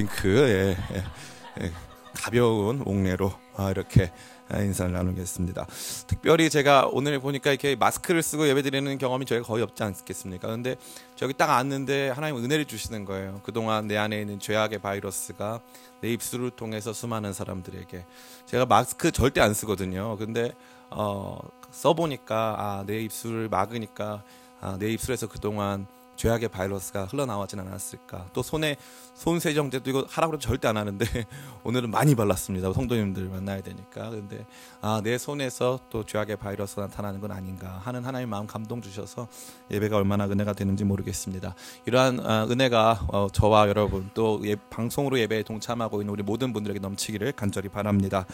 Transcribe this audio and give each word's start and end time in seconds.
링크 0.00 0.28
예, 0.28 0.76
예, 0.96 1.04
예, 1.62 1.72
가벼운 2.14 2.82
옥내로 2.86 3.30
아, 3.56 3.70
이렇게 3.70 4.10
인사를 4.50 4.90
나누겠습니다. 4.90 5.66
특별히 6.06 6.48
제가 6.48 6.88
오늘 6.90 7.20
보니까 7.20 7.50
이렇게 7.50 7.76
마스크를 7.76 8.22
쓰고 8.22 8.48
예배드리는 8.48 8.96
경험이 8.96 9.26
저희가 9.26 9.46
거의 9.46 9.62
없지 9.62 9.82
않겠습니까? 9.82 10.48
근데 10.48 10.76
저기 11.16 11.34
딱 11.34 11.50
왔는데 11.50 12.08
하나님 12.08 12.42
은혜를 12.42 12.64
주시는 12.64 13.04
거예요. 13.04 13.42
그동안 13.44 13.86
내 13.86 13.98
안에 13.98 14.22
있는 14.22 14.40
죄악의 14.40 14.78
바이러스가 14.78 15.60
내 16.00 16.10
입술을 16.14 16.50
통해서 16.50 16.94
수많은 16.94 17.34
사람들에게 17.34 18.06
제가 18.46 18.64
마스크 18.64 19.12
절대 19.12 19.42
안 19.42 19.52
쓰거든요. 19.52 20.16
근데 20.16 20.52
어, 20.88 21.38
써보니까 21.72 22.56
아, 22.58 22.84
내 22.86 23.00
입술을 23.02 23.50
막으니까 23.50 24.22
아, 24.62 24.76
내 24.78 24.88
입술에서 24.88 25.28
그동안 25.28 25.86
죄악의 26.20 26.50
바이러스가 26.50 27.06
흘러나오진 27.06 27.60
않았을까. 27.60 28.26
또 28.34 28.42
손에 28.42 28.76
손 29.14 29.40
세정제도 29.40 29.88
이거 29.88 30.04
하라고 30.06 30.34
해도 30.34 30.40
절대 30.40 30.68
안 30.68 30.76
하는데 30.76 31.06
오늘은 31.64 31.90
많이 31.90 32.14
발랐습니다. 32.14 32.74
성도님들 32.74 33.24
만나야 33.24 33.62
되니까. 33.62 34.10
근데 34.10 34.44
아, 34.82 35.00
내 35.02 35.16
손에서 35.16 35.80
또 35.88 36.04
죄악의 36.04 36.36
바이러스가 36.36 36.82
나타나는 36.82 37.20
건 37.20 37.32
아닌가 37.32 37.80
하는 37.84 38.04
하나님 38.04 38.28
마음 38.28 38.46
감동 38.46 38.82
주셔서 38.82 39.28
예배가 39.70 39.96
얼마나 39.96 40.26
은혜가 40.26 40.52
되는지 40.52 40.84
모르겠습니다. 40.84 41.54
이러한 41.86 42.20
아, 42.20 42.46
은혜가 42.50 43.06
어, 43.08 43.28
저와 43.32 43.68
여러분 43.68 44.10
또 44.12 44.42
예, 44.44 44.56
방송으로 44.68 45.18
예배에 45.20 45.42
동참하고 45.44 46.02
있는 46.02 46.12
우리 46.12 46.22
모든 46.22 46.52
분들에게 46.52 46.80
넘치기를 46.80 47.32
간절히 47.32 47.70
바랍니다. 47.70 48.26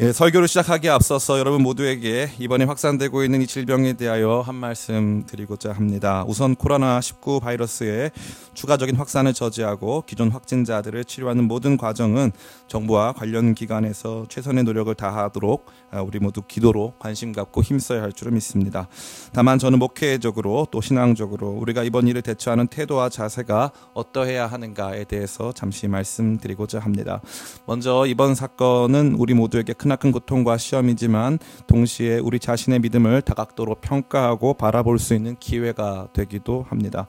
예, 0.00 0.12
설교를 0.12 0.46
시작하기에 0.46 0.90
앞서서 0.90 1.40
여러분 1.40 1.60
모두에게 1.60 2.30
이번에 2.38 2.64
확산되고 2.66 3.24
있는 3.24 3.42
이 3.42 3.48
질병에 3.48 3.94
대하여 3.94 4.42
한 4.42 4.54
말씀 4.54 5.24
드리고자 5.26 5.72
합니다. 5.72 6.24
우선 6.28 6.54
코로나19 6.54 7.40
바이러스의 7.40 8.12
추가적인 8.54 8.94
확산을 8.94 9.34
저지하고 9.34 10.04
기존 10.06 10.30
확진자들을 10.30 11.04
치료하는 11.04 11.48
모든 11.48 11.76
과정은 11.76 12.30
정부와 12.68 13.12
관련 13.14 13.54
기관에서 13.54 14.26
최선의 14.28 14.62
노력을 14.62 14.94
다하도록 14.94 15.66
아, 15.90 16.00
우리 16.00 16.20
모두 16.20 16.42
기도로 16.46 16.94
관심 17.00 17.32
갖고 17.32 17.60
힘써야 17.60 18.02
할 18.02 18.12
줄을 18.12 18.30
믿습니다. 18.32 18.86
다만 19.32 19.58
저는 19.58 19.80
목회적으로 19.80 20.68
또 20.70 20.80
신앙적으로 20.80 21.48
우리가 21.48 21.82
이번 21.82 22.06
일을 22.06 22.22
대처하는 22.22 22.68
태도와 22.68 23.08
자세가 23.08 23.72
어떠해야 23.94 24.46
하는가에 24.46 25.04
대해서 25.04 25.50
잠시 25.50 25.88
말씀드리고자 25.88 26.78
합니다. 26.78 27.20
먼저 27.66 28.06
이번 28.06 28.36
사건은 28.36 29.16
우리 29.18 29.34
모두에게 29.34 29.72
큰 29.72 29.87
크나큰 29.88 30.12
고통과 30.12 30.58
시험이지만 30.58 31.38
동시에 31.66 32.18
우리 32.18 32.38
자신의 32.38 32.80
믿음을 32.80 33.22
다각도로 33.22 33.76
평가하고 33.76 34.54
바라볼 34.54 34.98
수 34.98 35.14
있는 35.14 35.36
기회가 35.40 36.08
되기도 36.12 36.66
합니다. 36.68 37.06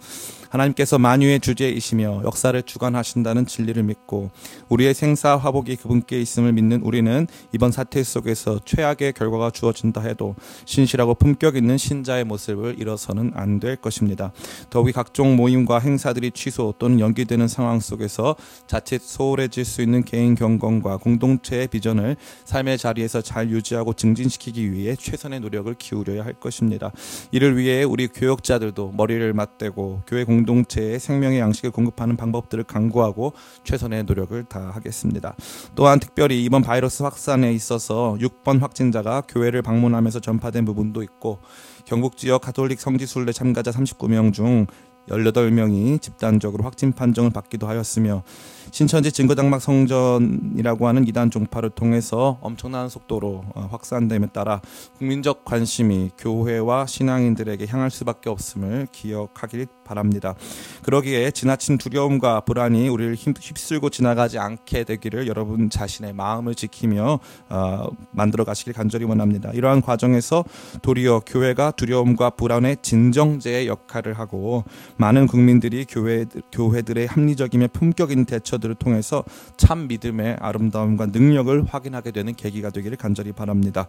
하나님께서 0.49 0.97
만유의 0.97 1.41
주제이시며 1.41 2.23
역사를 2.25 2.59
주관하신다는 2.63 3.45
진리를 3.45 3.83
믿고 3.83 4.31
우리의 4.69 4.93
생사 4.93 5.35
화복이 5.35 5.75
그분께 5.75 6.19
있음을 6.21 6.53
믿는 6.53 6.81
우리는 6.81 7.27
이번 7.53 7.71
사태 7.71 8.01
속에서 8.01 8.59
최악의 8.65 9.13
결과가 9.13 9.51
주어진다 9.51 10.01
해도 10.01 10.35
신실하고 10.65 11.15
품격 11.15 11.55
있는 11.55 11.77
신자의 11.77 12.23
모습을 12.23 12.75
잃어서는 12.79 13.33
안 13.35 13.59
될 13.59 13.75
것입니다. 13.75 14.31
더욱이 14.69 14.91
각종 14.91 15.35
모임과 15.35 15.79
행사들이 15.79 16.31
취소 16.31 16.73
또는 16.79 16.99
연기되는 16.99 17.47
상황 17.47 17.79
속에서 17.79 18.35
자칫 18.67 19.01
소홀해질 19.01 19.65
수 19.65 19.81
있는 19.81 20.03
개인 20.03 20.35
경건과 20.35 20.97
공동체의 20.97 21.67
비전을 21.67 22.15
삶의 22.45 22.68
자리에서 22.77 23.21
잘 23.21 23.49
유지하고 23.49 23.93
증진시키기 23.93 24.71
위해 24.71 24.95
최선의 24.95 25.41
노력을 25.41 25.73
기울여야 25.73 26.25
할 26.25 26.33
것입니다. 26.33 26.91
이를 27.31 27.55
위해 27.57 27.83
우리 27.83 28.07
교역자들도 28.07 28.93
머리를 28.97 29.31
맞대고 29.33 30.03
교회 30.07 30.23
공 30.23 30.39
공동체에 30.39 30.99
생명의 30.99 31.39
양식을 31.39 31.71
공급하는 31.71 32.15
방법들을 32.15 32.63
강구하고 32.63 33.33
최선의 33.63 34.03
노력을 34.03 34.41
다하겠습니다. 34.45 35.35
또한 35.75 35.99
특별히 35.99 36.43
이번 36.43 36.61
바이러스 36.61 37.03
확산에 37.03 37.51
있어서 37.53 38.15
6번 38.19 38.59
확진자가 38.61 39.21
교회를 39.27 39.61
방문하면서 39.61 40.21
전파된 40.21 40.65
부분도 40.65 41.03
있고 41.03 41.39
경북 41.85 42.17
지역 42.17 42.41
가톨릭 42.41 42.79
성지 42.79 43.05
순례 43.05 43.31
참가자 43.31 43.71
39명 43.71 44.33
중 44.33 44.65
18명이 45.09 46.01
집단적으로 46.01 46.63
확진 46.63 46.93
판정을 46.93 47.31
받기도 47.31 47.67
하였으며 47.67 48.23
신천지 48.71 49.11
증거장막 49.11 49.61
성전이라고 49.61 50.87
하는 50.87 51.07
이단 51.07 51.31
종파를 51.31 51.71
통해서 51.71 52.37
엄청난 52.41 52.87
속도로 52.89 53.43
어, 53.55 53.67
확산됨에 53.71 54.27
따라 54.27 54.61
국민적 54.97 55.43
관심이 55.43 56.11
교회와 56.17 56.85
신앙인들에게 56.85 57.65
향할 57.67 57.89
수밖에 57.89 58.29
없음을 58.29 58.87
기억하길 58.91 59.67
바랍니다. 59.83 60.35
그러기에 60.83 61.31
지나친 61.31 61.79
두려움과 61.79 62.41
불안이 62.41 62.89
우리를 62.89 63.15
휩쓸고 63.15 63.89
지나가지 63.89 64.37
않게 64.37 64.83
되기를 64.83 65.27
여러분 65.27 65.71
자신의 65.71 66.13
마음을 66.13 66.53
지키며 66.53 67.19
어, 67.49 67.87
만들어 68.11 68.43
가시길 68.43 68.73
간절히 68.73 69.05
원합니다. 69.05 69.49
이러한 69.51 69.81
과정에서 69.81 70.45
도리어 70.83 71.21
교회가 71.25 71.71
두려움과 71.71 72.31
불안의 72.31 72.77
진정제의 72.83 73.67
역할을 73.67 74.19
하고 74.19 74.63
많은 74.97 75.25
국민들이 75.25 75.85
교회 75.89 76.25
교회들의 76.51 77.07
합리적이며 77.07 77.69
품격인 77.73 78.25
대처 78.25 78.58
자들을 78.59 78.75
통해서 78.75 79.23
참 79.57 79.87
믿음의 79.87 80.37
아름다움과 80.39 81.07
능력을 81.07 81.65
확인하게 81.67 82.11
되는 82.11 82.35
계기가 82.35 82.69
되기를 82.69 82.97
간절히 82.97 83.31
바랍니다. 83.31 83.87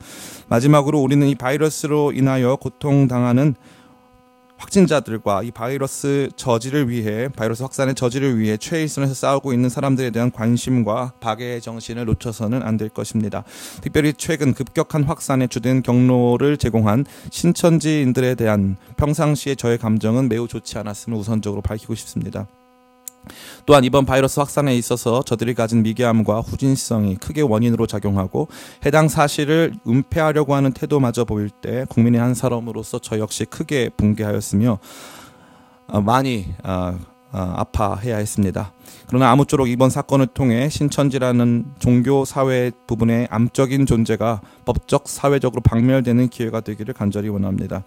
마지막으로 0.49 1.01
우리는 1.01 1.27
이 1.27 1.35
바이러스로 1.35 2.13
인하여 2.13 2.57
고통당하는 2.57 3.55
확진자들과 4.61 5.43
이 5.43 5.51
바이러스 5.51 6.29
저지를 6.37 6.91
위해 6.91 7.31
바이러스 7.35 7.63
확산의 7.63 7.95
저지를 7.95 8.39
위해 8.39 8.59
최일선에서 8.59 9.15
싸우고 9.15 9.55
있는 9.55 9.71
사람들에 9.71 10.11
대한 10.11 10.31
관심과 10.31 11.15
박애의 11.21 11.63
정신을 11.63 12.05
놓쳐서는 12.05 12.63
안 12.63 12.77
될 12.77 12.91
것입니다. 12.91 13.43
특별히 13.81 14.13
최근 14.13 14.53
급격한 14.53 15.05
확산에 15.05 15.47
주된 15.47 15.83
경로를 15.83 16.59
제공한 16.59 17.07
신천지인들에 17.31 18.35
대한 18.35 18.77
평상시의 18.99 19.57
저의 19.57 19.79
감정은 19.79 20.29
매우 20.29 20.47
좋지 20.47 20.77
않았음을 20.77 21.19
우선적으로 21.19 21.63
밝히고 21.63 21.95
싶습니다. 21.95 22.47
또한 23.67 23.85
이번 23.85 24.07
바이러스 24.07 24.41
확산에 24.41 24.75
있어서 24.77 25.23
저들이 25.23 25.55
가진 25.55 25.83
미개함과 25.83 26.41
후진성이 26.41 27.17
크게 27.17 27.43
원인으로 27.43 27.87
작용하고 27.87 28.49
해당 28.85 29.09
사실을 29.09 29.75
은폐하려고 29.87 30.55
하는 30.55 30.73
태도마저 30.73 31.25
보일 31.25 31.51
때 31.51 31.85
국민의 31.89 32.21
한 32.21 32.35
사람으로서 32.35 32.99
저 32.99 33.19
역시 33.19 33.45
크게 33.45 33.91
붕괴하였으며 33.97 34.79
어, 35.89 36.01
많이 36.01 36.55
어, 36.63 36.99
어, 37.33 37.55
아파해야 37.57 38.17
했습니다. 38.17 38.73
그러나 39.07 39.31
아무쪼록 39.31 39.69
이번 39.69 39.91
사건을 39.91 40.29
통해 40.29 40.69
신천지라는 40.69 41.65
종교 41.79 42.25
사회 42.25 42.73
부분의 42.87 43.29
암적인 43.31 43.87
존재가 43.87 44.41
법적 44.65 45.09
사회적으로 45.09 45.61
박멸되는 45.63 46.29
기회가 46.29 46.61
되기를 46.61 46.95
간절히 46.95 47.29
원합니다. 47.29 47.85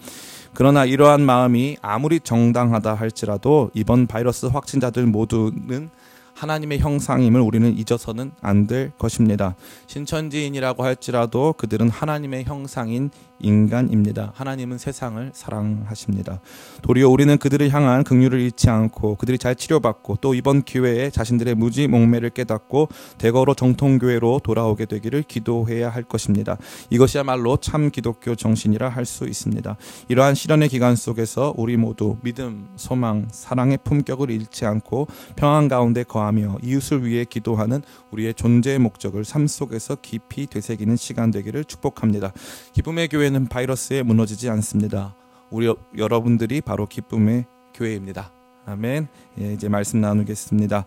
그러나 0.54 0.86
이러한 0.86 1.22
마음이 1.22 1.78
아무리 1.82 2.20
정당하다 2.20 2.94
할지라도 2.94 3.72
이번 3.74 4.06
바이러스 4.08 4.46
확진자들 4.46 5.06
모두는 5.08 5.90
하나님의 6.36 6.80
형상임을 6.80 7.42
우리는 7.42 7.76
잊어서는 7.78 8.32
안 8.42 8.68
될 8.68 8.92
것입니다. 8.98 9.56
신천지인이라고 9.88 10.84
할지라도 10.84 11.54
그들은 11.58 11.90
하나님의 11.90 12.46
형상인 12.46 13.10
인간입니다. 13.44 14.32
하나님은 14.36 14.80
세상을 14.80 15.32
사랑하십니다. 15.34 16.42
도리어 16.82 17.10
우리는 17.10 17.38
그들을 17.38 17.70
향한 17.72 18.04
긍휼을 18.04 18.40
잃지 18.40 18.72
않고 18.72 19.16
그들이 19.16 19.38
잘 19.38 19.56
치료받고 19.56 20.18
또 20.22 20.34
이번 20.34 20.64
기회에 20.64 21.12
자신들의 21.12 21.54
무지 21.54 21.88
목매를 21.88 22.32
깨닫고 22.32 22.90
대거로 23.20 23.54
정통교회로 23.54 24.42
돌아오게 24.44 24.86
되기를 24.86 25.22
기도해야 25.24 25.90
할 25.90 26.02
것입니다. 26.02 26.58
이것이야말로 26.90 27.58
참 27.58 27.92
기독교 27.92 28.34
정신이라 28.34 28.90
할 28.90 29.04
수 29.06 29.26
있습니다. 29.26 29.76
이러한 30.08 30.34
시련의 30.34 30.70
기간 30.70 30.96
속에서 30.96 31.54
우리 31.58 31.78
모두 31.78 32.18
믿음, 32.22 32.68
소망, 32.76 33.28
사랑의 33.32 33.80
품격을 33.84 34.32
잃지 34.32 34.66
않고 34.66 35.08
평안 35.36 35.68
가운데 35.68 36.04
거하며 36.04 36.60
이웃을 36.64 37.06
위해 37.06 37.26
기도하는 37.26 37.82
우리의 38.12 38.34
존재의 38.34 38.80
목적을 38.80 39.26
삶 39.26 39.48
속에서 39.48 39.96
깊이 40.02 40.48
되새기는 40.48 40.96
시간 40.96 41.32
되기를 41.32 41.66
축복합니다. 41.66 42.32
기쁨의 42.74 43.10
교회 43.10 43.30
교회는 43.34 43.48
바이러스에 43.48 44.04
무너지지 44.04 44.50
않습니다. 44.52 45.16
우리 45.50 45.74
여러분들이 45.98 46.62
바로 46.62 46.88
기쁨의 46.88 47.46
교회입니다. 47.74 48.32
아멘. 48.66 49.08
예, 49.42 49.54
이제 49.54 49.68
말씀 49.68 50.00
나누겠습니다. 50.00 50.86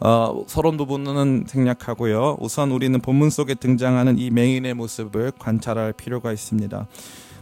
어, 0.00 0.44
서론 0.46 0.76
부분은 0.76 1.44
생략하고요. 1.46 2.38
우선 2.40 2.70
우리는 2.70 2.98
본문 3.00 3.30
속에 3.30 3.54
등장하는 3.54 4.18
이 4.18 4.30
맹인의 4.30 4.74
모습을 4.74 5.32
관찰할 5.38 5.92
필요가 5.92 6.32
있습니다. 6.32 6.86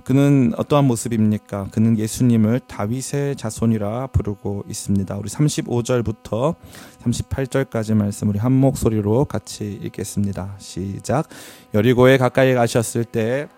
그는 0.05 0.53
어떠한 0.57 0.87
모습입니까? 0.87 1.69
그는 1.71 1.99
예수님을 1.99 2.61
다윗의 2.61 3.37
자손이라 3.37 4.09
부르고 4.09 4.65
있습니다. 4.69 5.17
우리 5.17 5.29
35절부터 5.29 6.57
38절까지 7.05 7.95
말씀 7.95 8.29
우리 8.31 8.39
한 8.39 8.53
목소리로 8.53 9.27
같이 9.27 9.79
읽겠습니다. 9.83 10.57
시작. 10.59 11.29
여리고에 11.75 12.17
가까이 12.17 12.55
가셨을 12.55 13.05
때 13.05 13.49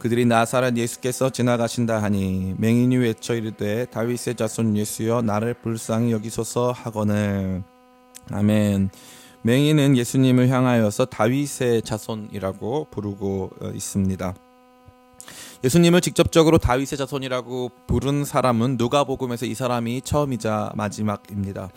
그들이 0.00 0.24
나사렛 0.24 0.78
예수께서 0.78 1.28
지나가신다 1.28 2.02
하니 2.02 2.54
맹인이 2.56 2.96
외쳐 2.96 3.34
이르되 3.34 3.84
다윗의 3.86 4.34
자손 4.34 4.74
예수여 4.74 5.20
나를 5.20 5.52
불쌍히 5.54 6.10
여기소서 6.10 6.72
하거늘 6.72 7.62
아멘. 8.32 8.90
맹인은 9.42 9.98
예수님을 9.98 10.48
향하여서 10.48 11.04
다윗의 11.06 11.82
자손이라고 11.82 12.88
부르고 12.90 13.50
어, 13.60 13.68
있습니다. 13.74 14.34
예수님을 15.64 16.00
직접적으로 16.00 16.56
다윗의 16.56 16.96
자손이라고 16.96 17.70
부른 17.86 18.24
사람은 18.24 18.76
누가복음에서 18.78 19.44
이 19.44 19.54
사람이 19.54 20.00
처음이자 20.00 20.72
마지막입니다. 20.76 21.68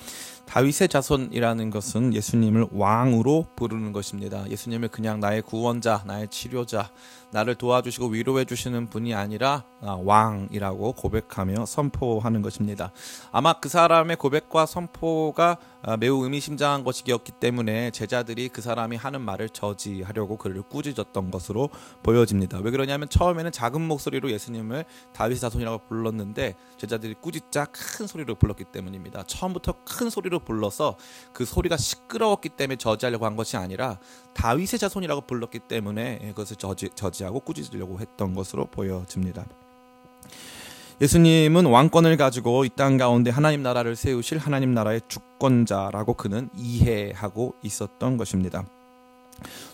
다윗의 0.45 0.89
자손이라는 0.89 1.69
것은 1.69 2.13
예수님을 2.13 2.67
왕으로 2.71 3.47
부르는 3.55 3.91
것입니다. 3.91 4.47
예수님을 4.49 4.89
그냥 4.89 5.19
나의 5.19 5.41
구원자, 5.41 6.03
나의 6.05 6.27
치료자, 6.29 6.89
나를 7.33 7.55
도와주시고 7.55 8.07
위로해 8.07 8.45
주시는 8.45 8.87
분이 8.87 9.15
아니라 9.15 9.63
아, 9.81 9.97
왕이라고 10.01 10.93
고백하며 10.93 11.65
선포하는 11.65 12.41
것입니다. 12.41 12.91
아마 13.31 13.53
그 13.53 13.67
사람의 13.67 14.17
고백과 14.17 14.67
선포가 14.67 15.57
아, 15.81 15.97
매우 15.97 16.23
의미심장한 16.23 16.83
것이었기 16.83 17.33
때문에 17.33 17.91
제자들이 17.91 18.49
그 18.49 18.61
사람이 18.61 18.95
하는 18.95 19.21
말을 19.21 19.49
저지하려고 19.49 20.37
그를 20.37 20.61
꾸짖었던 20.61 21.31
것으로 21.31 21.69
보여집니다. 22.03 22.59
왜 22.59 22.71
그러냐면 22.71 23.09
처음에는 23.09 23.51
작은 23.51 23.81
목소리로 23.81 24.31
예수님을 24.31 24.85
다윗 25.11 25.39
자손이라고 25.39 25.87
불렀는데 25.89 26.55
제자들이 26.77 27.15
꾸짖자 27.19 27.65
큰 27.65 28.07
소리로 28.07 28.35
불렀기 28.35 28.65
때문입니다. 28.65 29.23
처음부터 29.23 29.73
큰 29.83 30.09
소리로 30.09 30.32
불러서 30.39 30.97
그 31.33 31.45
소리가 31.45 31.77
시끄러웠기 31.77 32.49
때문에 32.49 32.77
저지하려고 32.77 33.25
한 33.25 33.35
것이 33.35 33.57
아니라 33.57 33.99
다윗의 34.33 34.79
자손이라고 34.79 35.21
불렀기 35.21 35.59
때문에 35.59 36.19
그것을 36.29 36.55
저지, 36.57 36.89
저지하고 36.95 37.39
꾸짖으려고 37.41 37.99
했던 37.99 38.33
것으로 38.33 38.65
보여집니다. 38.65 39.45
예수님은 41.01 41.65
왕권을 41.65 42.17
가지고 42.17 42.65
이 42.65 42.69
땅 42.69 42.97
가운데 42.97 43.31
하나님 43.31 43.63
나라를 43.63 43.95
세우실 43.95 44.37
하나님 44.37 44.73
나라의 44.73 45.01
주권자라고 45.07 46.13
그는 46.13 46.49
이해하고 46.55 47.55
있었던 47.63 48.17
것입니다. 48.17 48.63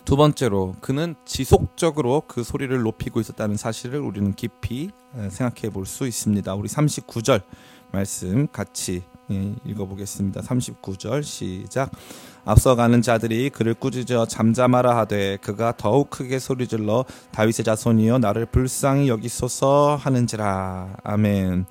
두 0.04 0.16
번째로 0.16 0.74
그는 0.80 1.14
지속적으로 1.26 2.22
그 2.26 2.42
소리를 2.42 2.76
높이고 2.82 3.20
있었다는 3.20 3.56
사실을 3.56 4.00
우리는 4.00 4.32
깊이 4.34 4.90
생각해 5.28 5.70
볼 5.70 5.84
수 5.86 6.06
있습니다. 6.06 6.54
우리 6.54 6.68
39절 6.68 7.42
말씀 7.92 8.48
같이 8.48 9.02
예, 9.30 9.54
읽어보겠습니다. 9.64 10.40
39절 10.40 11.22
시작. 11.22 11.90
앞서가는 12.44 13.02
자들이 13.02 13.50
그를 13.50 13.74
꾸짖어 13.74 14.26
잠잠하라 14.26 14.96
하되 14.96 15.36
그가 15.38 15.74
더욱 15.76 16.10
크게 16.10 16.38
소리질러 16.38 17.04
다윗의 17.32 17.64
자손이여 17.64 18.18
나를 18.18 18.46
불쌍히 18.46 19.08
여기소서 19.08 19.96
하는지라 19.96 20.96
아멘. 21.04 21.66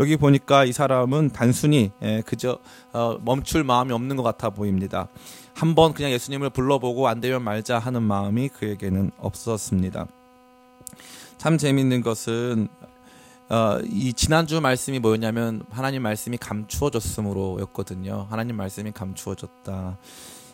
여기 0.00 0.16
보니까 0.16 0.64
이 0.64 0.72
사람은 0.72 1.30
단순히 1.30 1.90
예, 2.02 2.22
그저 2.24 2.58
어, 2.92 3.18
멈출 3.22 3.64
마음이 3.64 3.92
없는 3.92 4.16
것 4.16 4.22
같아 4.22 4.50
보입니다. 4.50 5.08
한번 5.54 5.92
그냥 5.92 6.10
예수님을 6.12 6.50
불러보고 6.50 7.08
안 7.08 7.20
되면 7.20 7.42
말자 7.42 7.78
하는 7.78 8.02
마음이 8.02 8.48
그에게는 8.48 9.10
없었습니다. 9.18 10.06
참 11.36 11.58
재밌는 11.58 12.02
것은 12.02 12.68
어, 13.52 13.78
이 13.84 14.14
지난주 14.14 14.62
말씀이 14.62 14.98
뭐였냐면 14.98 15.62
하나님 15.68 16.00
말씀이 16.00 16.38
감추어졌으므로였거든요. 16.38 18.26
하나님 18.30 18.56
말씀이 18.56 18.92
감추어졌다. 18.92 19.98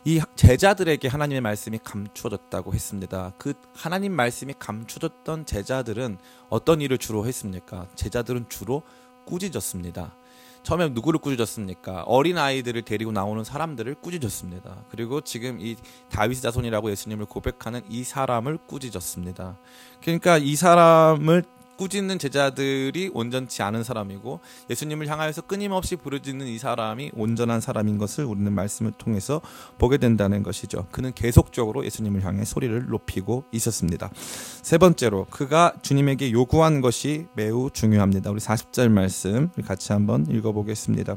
이 0.05 0.21
제자들에게 0.35 1.07
하나님의 1.07 1.41
말씀이 1.41 1.79
감추어졌다고 1.85 2.75
했습니다. 2.75 3.35
그 3.39 3.55
하나님 3.73 4.15
말씀이 4.15 4.53
감추어졌던 4.59 5.47
제자들은 5.47 6.19
어떤 6.49 6.81
일을 6.81 6.99
주로 6.99 7.25
했습니까? 7.25 7.87
제자들은 7.95 8.47
주로 8.49 8.83
꾸짖었습니다. 9.27 10.17
처음에 10.65 10.89
누구를 10.89 11.21
꾸짖었습니까? 11.21 12.03
어린 12.03 12.37
아이들을 12.37 12.83
데리고 12.83 13.13
나오는 13.13 13.45
사람들을 13.45 13.95
꾸짖었습니다. 13.95 14.87
그리고 14.91 15.21
지금 15.21 15.61
이 15.61 15.77
다윗 16.11 16.43
자손이라고 16.43 16.91
예수님을 16.91 17.27
고백하는 17.27 17.83
이 17.89 18.03
사람을 18.03 18.59
꾸짖었습니다. 18.67 19.57
그러니까 20.03 20.37
이 20.39 20.57
사람을 20.57 21.45
꾸짖는 21.79 22.19
제자들이 22.19 23.11
온전치 23.15 23.63
않은 23.63 23.85
사람이고 23.85 24.41
예수님을 24.69 25.07
향하여서 25.09 25.43
끊임없이 25.43 25.97
부르짖는 25.97 26.47
이 26.47 26.59
사람이 26.59 27.13
온전한 27.15 27.61
사람인 27.61 27.97
것을 27.97 28.25
우리는 28.25 28.53
말씀을 28.53 28.93
통해서 28.99 29.41
보게 29.79 29.97
된다는 29.97 30.43
것이죠. 30.43 30.87
그는 30.91 31.13
계속적으로 31.15 31.85
예수님을 31.87 32.25
향해 32.25 32.45
소리를 32.45 32.87
높이고 32.89 33.45
있었습니다. 33.53 34.11
세 34.63 34.77
번째로 34.77 35.27
그가 35.31 35.73
주님에게 35.81 36.33
요구한 36.33 36.81
것이 36.81 37.27
매우 37.35 37.71
중요합니다. 37.71 38.31
우리 38.31 38.41
40절 38.41 38.89
말씀 38.91 39.51
같이 39.65 39.93
한번 39.93 40.27
읽어보겠습니다. 40.29 41.17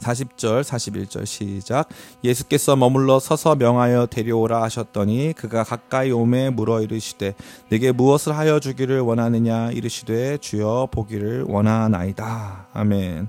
40절 0.00 0.62
41절 0.62 1.26
시작. 1.26 1.88
예수께서 2.24 2.76
머물러 2.76 3.18
서서 3.18 3.56
명하여 3.56 4.06
데려오라 4.06 4.62
하셨더니 4.62 5.34
그가 5.36 5.64
가까이 5.64 6.10
오매 6.10 6.50
물어 6.50 6.82
이르시되 6.82 7.34
내게 7.68 7.92
무엇을 7.92 8.36
하여 8.36 8.60
주기를 8.60 9.00
원하느냐 9.00 9.70
이르시되 9.72 10.38
주여 10.38 10.88
보기를 10.90 11.44
원하나이다. 11.48 12.68
아멘. 12.72 13.28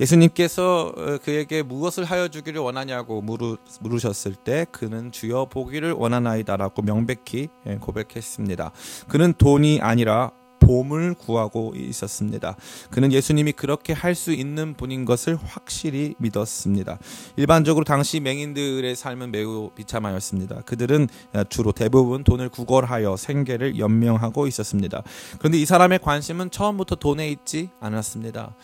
예수님께서 0.00 0.92
어, 0.96 1.18
그에게 1.22 1.62
무엇을 1.62 2.04
하여 2.04 2.28
주기를 2.28 2.60
원하냐고 2.60 3.22
물으, 3.22 3.56
물으셨을 3.80 4.34
때 4.34 4.66
그는 4.70 5.12
주여 5.12 5.46
보기를 5.46 5.92
원하나이다라고 5.92 6.82
명백히 6.82 7.48
예, 7.66 7.76
고백했습니다. 7.76 8.72
그는 9.08 9.32
돈이 9.34 9.80
아니라 9.80 10.32
봄을 10.64 11.14
구하고 11.14 11.72
있었습니다. 11.76 12.56
그는 12.90 13.12
예수님이 13.12 13.52
그렇게 13.52 13.92
할 13.92 14.14
수 14.14 14.32
있는 14.32 14.74
분인 14.74 15.04
것을 15.04 15.36
확실히 15.36 16.14
믿었습니다. 16.18 16.98
일반적으로 17.36 17.84
당시 17.84 18.20
맹인들의 18.20 18.94
삶은 18.94 19.32
매우 19.32 19.70
비참하였습니다. 19.74 20.62
그들은 20.62 21.08
주로 21.48 21.72
대부분 21.72 22.22
돈을 22.22 22.48
구걸하여 22.48 23.16
생계를 23.16 23.78
연명하고 23.78 24.46
있었습니다. 24.46 25.02
그런데 25.38 25.58
이 25.58 25.66
사람의 25.66 25.98
관심은 25.98 26.50
처음부터 26.50 26.94
돈에 26.94 27.28
있지 27.28 27.70
않았습니다. 27.80 28.54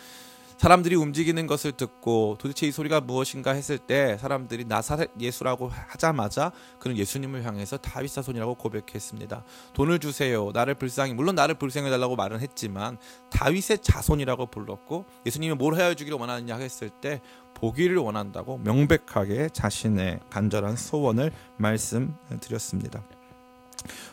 사람들이 0.61 0.93
움직이는 0.93 1.47
것을 1.47 1.71
듣고 1.71 2.37
도대체 2.39 2.67
이 2.67 2.71
소리가 2.71 3.01
무엇인가 3.01 3.53
했을 3.53 3.79
때 3.79 4.19
사람들이 4.19 4.65
나사렛 4.65 5.09
예수라고 5.19 5.69
하자마자 5.69 6.51
그는 6.77 6.97
예수님을 6.97 7.43
향해서 7.43 7.77
다윗 7.77 8.09
자손이라고 8.09 8.53
고백했습니다. 8.53 9.43
돈을 9.73 9.97
주세요. 9.97 10.51
나를 10.53 10.75
불쌍히 10.75 11.15
물론 11.15 11.33
나를 11.33 11.55
불쌍해 11.55 11.89
달라고 11.89 12.15
말은 12.15 12.41
했지만 12.41 12.99
다윗의 13.31 13.79
자손이라고 13.81 14.51
불렀고 14.51 15.05
예수님이 15.25 15.55
뭘 15.55 15.73
해야 15.73 15.95
주기를 15.95 16.19
원하느냐 16.19 16.57
했을 16.57 16.91
때 16.91 17.21
보기를 17.55 17.97
원한다고 17.97 18.59
명백하게 18.59 19.49
자신의 19.53 20.19
간절한 20.29 20.75
소원을 20.75 21.31
말씀드렸습니다. 21.57 23.03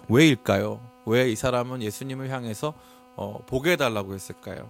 왜일까요? 0.09 0.81
왜 1.05 1.31
이 1.31 1.37
사람은 1.37 1.83
예수님을 1.83 2.31
향해서 2.31 2.73
어, 3.17 3.39
보게 3.45 3.73
해달라고 3.73 4.15
했을까요? 4.15 4.67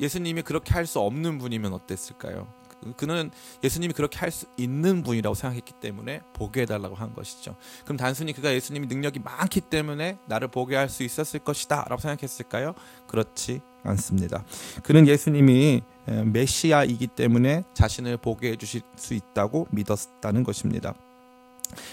예수님이 0.00 0.42
그렇게 0.42 0.74
할 0.74 0.86
수 0.86 1.00
없는 1.00 1.38
분이면 1.38 1.72
어땠을까요? 1.72 2.46
그는 2.96 3.30
예수님이 3.62 3.92
그렇게 3.92 4.18
할 4.18 4.32
수 4.32 4.46
있는 4.56 5.04
분이라고 5.04 5.34
생각했기 5.34 5.74
때문에 5.80 6.20
보게 6.32 6.62
해달라고 6.62 6.96
한 6.96 7.14
것이죠. 7.14 7.54
그럼 7.84 7.96
단순히 7.96 8.32
그가 8.32 8.52
예수님이 8.52 8.88
능력이 8.88 9.20
많기 9.20 9.60
때문에 9.60 10.18
나를 10.26 10.48
보게 10.48 10.74
할 10.74 10.88
수 10.88 11.04
있었을 11.04 11.40
것이다 11.40 11.84
라고 11.88 12.02
생각했을까요? 12.02 12.74
그렇지 13.06 13.60
않습니다. 13.84 14.44
그는 14.82 15.06
예수님이 15.06 15.82
메시아이기 16.06 17.06
때문에 17.08 17.62
자신을 17.74 18.16
보게 18.16 18.50
해주실 18.52 18.82
수 18.96 19.14
있다고 19.14 19.68
믿었다는 19.70 20.42
것입니다. 20.42 20.94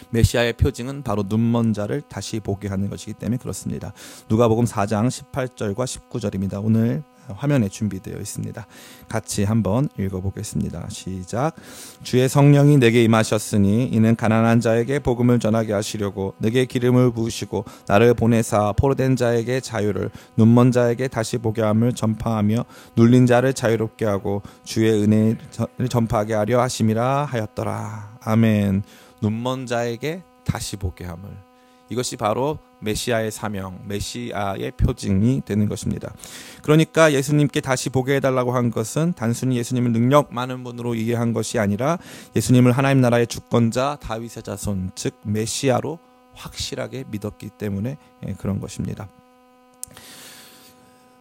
메시아의 0.10 0.54
표징은 0.54 1.04
바로 1.04 1.24
눈먼 1.28 1.74
자를 1.74 2.02
다시 2.02 2.40
보게 2.40 2.68
하는 2.68 2.90
것이기 2.90 3.14
때문에 3.14 3.38
그렇습니다. 3.38 3.94
누가복음 4.28 4.66
4장 4.66 5.08
18절과 5.08 6.10
19절입니다. 6.10 6.64
오늘 6.64 7.04
화면에 7.36 7.70
준비되어 7.70 8.20
있습니다. 8.20 8.66
같이 9.08 9.44
한번 9.44 9.90
읽어보겠습니다. 9.98 10.88
시작. 10.90 11.56
주의 12.04 12.28
성령이 12.28 12.78
내게 12.78 13.04
임하셨으니 13.04 13.86
이는 13.88 14.16
가난한 14.16 14.62
자에게 14.62 15.00
복음을 15.00 15.40
전하게 15.40 15.74
하시려고 15.74 16.34
내게 16.38 16.66
기름을 16.66 17.12
부으시고 17.12 17.66
나를 17.88 18.14
보내사 18.14 18.74
포로된 18.74 19.16
자에게 19.16 19.60
자유를 19.60 20.10
눈먼 20.38 20.72
자에게 20.72 21.08
다시 21.08 21.38
보게 21.38 21.62
함을 21.62 21.94
전파하며 21.94 22.66
눌린 22.96 23.26
자를 23.26 23.54
자유롭게 23.54 24.06
하고 24.06 24.42
주의 24.64 24.92
은혜를 24.92 25.90
전파하게 25.90 26.34
하려 26.34 26.62
하심이라 26.62 27.26
하였더라. 27.26 28.20
아멘. 28.22 28.84
눈먼 29.22 29.66
자에게 29.66 30.24
다시 30.46 30.78
보게 30.78 31.06
함을 31.06 31.49
이것이 31.90 32.16
바로 32.16 32.60
메시아의 32.80 33.32
사명, 33.32 33.80
메시아의 33.86 34.72
표징이 34.78 35.42
되는 35.46 35.68
것입니다. 35.68 36.14
그러니까 36.62 37.14
예수님께 37.14 37.62
다시 37.62 37.90
보게 37.90 38.16
해달라고 38.16 38.54
한 38.54 38.72
것은 38.72 39.14
단순히 39.16 39.58
예수님을 39.58 39.92
능력 39.92 40.34
많은 40.34 40.64
분으로 40.64 40.96
이해한 40.96 41.34
것이 41.34 41.60
아니라 41.60 41.98
예수님을 42.36 42.72
하나님 42.72 43.02
나라의 43.02 43.28
주권자 43.28 43.98
다윗의 44.02 44.44
자손, 44.44 44.92
즉 44.96 45.16
메시아로 45.24 46.00
확실하게 46.34 47.06
믿었기 47.10 47.50
때문에 47.58 47.98
예, 48.28 48.34
그런 48.34 48.60
것입니다. 48.60 49.10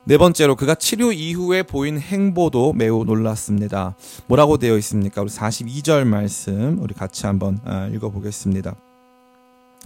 네 0.05 0.17
번째로 0.17 0.57
그가 0.57 0.75
치료 0.75 1.13
이후에 1.13 1.63
보인 1.63 1.99
행보도 1.99 2.73
매우 2.73 3.05
놀랐습니다. 3.05 3.95
뭐라고 4.27 4.57
되어 4.57 4.79
있습니까? 4.79 5.21
우리 5.21 5.29
42절 5.29 6.05
말씀 6.05 6.79
우리 6.81 6.95
같이 6.95 7.27
한번 7.27 7.59
아, 7.65 7.89
읽어보겠습니다. 7.93 8.75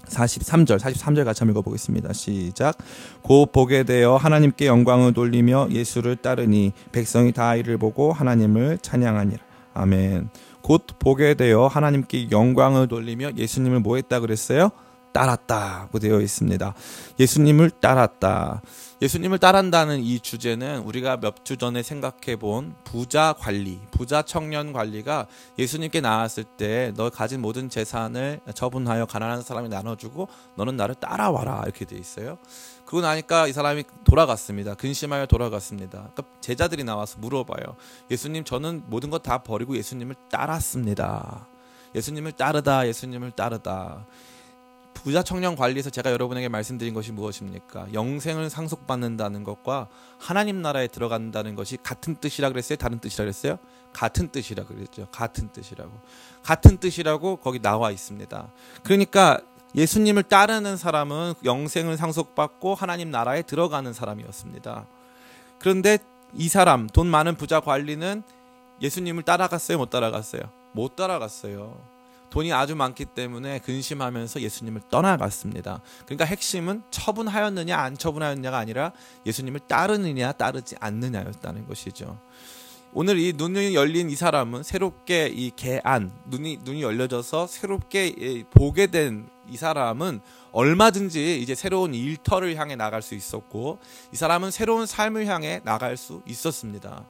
43절, 0.09 0.79
43절 0.79 1.25
같이 1.25 1.41
한번 1.41 1.53
읽어보겠습니다. 1.53 2.13
시작. 2.13 2.77
곧 3.23 3.51
보게 3.53 3.83
되어 3.83 4.17
하나님께 4.17 4.67
영광을 4.67 5.13
돌리며 5.13 5.69
예수를 5.71 6.17
따르니 6.17 6.73
백성이 6.93 7.33
다 7.33 7.55
이를 7.57 7.79
보고 7.79 8.13
하나님을 8.13 8.79
찬양하니라. 8.79 9.43
아멘. 9.75 10.29
곧 10.61 10.87
보게 10.99 11.35
되어 11.35 11.67
하나님께 11.67 12.31
영광을 12.31 12.89
돌리며 12.89 13.33
예수님을 13.37 13.81
뭐 13.81 13.97
했다 13.97 14.21
그랬어요? 14.21 14.71
따랐다고 15.13 15.99
되어 15.99 16.21
있습니다. 16.21 16.75
예수님을 17.21 17.71
따랐다. 17.71 18.63
예수님을 19.03 19.39
따른다는 19.39 19.99
이 20.01 20.21
주제는 20.21 20.81
우리가 20.81 21.17
몇 21.17 21.45
주 21.45 21.57
전에 21.57 21.83
생각해 21.83 22.37
본 22.39 22.75
부자 22.85 23.35
관리, 23.39 23.81
부자 23.91 24.23
청년 24.23 24.73
관리가 24.73 25.27
예수님께 25.59 26.01
나왔을 26.01 26.45
때 26.45 26.93
너 26.97 27.11
가진 27.11 27.41
모든 27.43 27.69
재산을 27.69 28.41
처분하여 28.55 29.07
가난한 29.07 29.43
사람이 29.43 29.69
나눠주고 29.69 30.29
너는 30.57 30.77
나를 30.77 30.95
따라와라 30.95 31.63
이렇게 31.65 31.85
돼 31.85 31.97
있어요. 31.97 32.39
그러고 32.85 33.07
나니까 33.07 33.49
이 33.49 33.53
사람이 33.53 33.85
돌아갔습니다. 34.05 34.75
근심하여 34.75 35.27
돌아갔습니다. 35.27 36.11
그러니까 36.15 36.23
제자들이 36.41 36.85
나와서 36.85 37.19
물어봐요. 37.19 37.77
예수님 38.11 38.45
저는 38.45 38.85
모든 38.87 39.11
것 39.11 39.23
다 39.23 39.39
버리고 39.39 39.77
예수님을 39.77 40.15
따랐습니다. 40.31 41.47
예수님을 41.95 42.33
따르다, 42.33 42.87
예수님을 42.89 43.33
따르다. 43.33 44.07
부자 45.03 45.23
청년 45.23 45.57
관리에서 45.57 45.91
제가 45.91 46.13
여러분에게 46.13 46.49
말씀드린 46.49 46.95
것이 46.95 47.11
무엇입니까? 47.11 47.93
영생을 47.93 48.49
상속받는다는 48.51 49.43
것과 49.43 49.89
하나님 50.19 50.63
나라에 50.63 50.87
들어간다는 50.87 51.57
것이 51.57 51.77
같은 51.83 52.15
뜻이라 52.17 52.51
그랬어요? 52.51 52.77
다른 52.77 53.01
뜻이라 53.01 53.25
그랬어요? 53.25 53.59
같은 53.93 54.29
뜻이라 54.29 54.65
그랬죠. 54.65 55.09
같은 55.11 55.51
뜻이라고. 55.51 55.91
같은 56.45 56.79
뜻이라고 56.79 57.37
거기 57.37 57.61
나와 57.61 57.91
있습니다. 57.91 58.53
그러니까 58.85 59.41
예수님을 59.75 60.23
따르는 60.25 60.77
사람은 60.77 61.35
영생을 61.45 61.97
상속받고 61.97 62.75
하나님 62.77 63.11
나라에 63.11 63.43
들어가는 63.43 63.93
사람이었습니다. 63.93 64.87
그런데 65.59 65.99
이 66.35 66.49
사람, 66.49 66.87
돈 66.87 67.09
많은 67.09 67.35
부자 67.35 67.59
관리는 67.59 68.23
예수님을 68.81 69.25
따라갔어요? 69.25 69.79
못 69.79 69.91
따라갔어요? 69.91 70.43
못 70.73 70.95
따라갔어요. 70.95 71.92
돈이 72.33 72.51
아주 72.51 72.75
많기 72.75 73.05
때문에 73.05 73.59
근심하면서 73.59 74.41
예수님을 74.41 74.81
떠나갔습니다. 74.91 75.83
그러니까 76.07 76.25
핵심은 76.25 76.83
처분하였느냐 76.91 77.77
안 77.77 77.99
처분하였느냐가 77.99 78.57
아니라 78.57 78.93
예수님을 79.27 79.61
따르느냐 79.69 80.33
따르지 80.33 80.77
않느냐였다는 80.81 81.69
것이죠. 81.69 82.19
오늘 82.95 83.19
이 83.19 83.35
눈이 83.35 83.75
열린 83.75 84.09
이 84.09 84.17
사람은 84.17 84.63
새롭게 84.63 85.27
이 85.27 85.51
개안 85.55 86.11
눈이 86.27 86.61
눈이 86.63 86.83
열려져서 86.83 87.47
새롭게 87.47 88.45
보게 88.51 88.87
된 88.87 89.29
이 89.49 89.57
사람은 89.57 90.21
얼마든지 90.53 91.41
이제 91.41 91.55
새로운 91.55 91.95
일터를 91.95 92.57
향해 92.57 92.77
나갈 92.77 93.03
수 93.03 93.15
있었고 93.15 93.79
이 94.13 94.17
사람은 94.17 94.51
새로운 94.51 94.87
삶을 94.87 95.27
향해 95.27 95.61
나갈 95.65 95.97
수 95.97 96.23
있었습니다. 96.27 97.05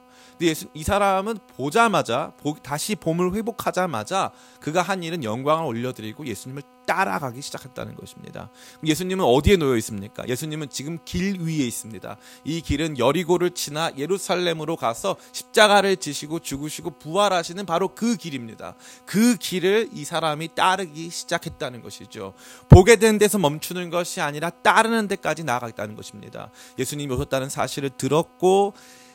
예수, 0.47 0.67
이 0.73 0.83
사람은 0.83 1.37
보자마자 1.55 2.33
보, 2.37 2.55
다시 2.61 2.95
봄을 2.95 3.33
회복하자마자 3.33 4.31
그가 4.59 4.81
한 4.81 5.03
일은 5.03 5.23
영광을 5.23 5.65
올려드리고 5.65 6.25
예수님을 6.25 6.63
따라가기 6.85 7.41
시작했다는 7.41 7.95
것입니다. 7.95 8.49
예수님은 8.85 9.23
어디에 9.23 9.55
놓여 9.55 9.77
있습니까? 9.77 10.27
예수님은 10.27 10.69
지금 10.69 10.99
길 11.05 11.39
위에 11.39 11.65
있습니다. 11.65 12.17
이 12.43 12.61
길은 12.61 12.97
여리고를 12.97 13.51
지나 13.51 13.91
예루살렘으로 13.97 14.75
가서 14.75 15.15
십자가를 15.31 15.97
지시고 15.97 16.39
죽으시고 16.39 16.99
부활하시는 16.99 17.65
바로 17.65 17.89
그 17.89 18.15
길입니다. 18.15 18.75
그 19.05 19.35
길을 19.37 19.89
이 19.93 20.03
사람이 20.03 20.49
따르기 20.55 21.09
시작했다는 21.09 21.81
것이죠. 21.81 22.33
보게 22.69 22.97
된 22.97 23.17
데서 23.17 23.37
멈추는 23.37 23.89
것이 23.89 24.21
아니라 24.21 24.49
따르는 24.49 25.07
데까지 25.07 25.43
나아가겠다는 25.43 25.95
것입니다. 25.95 26.51
예수님이 26.77 27.13
오셨다는 27.13 27.49
사실을 27.49 27.91
들었고 27.91 28.73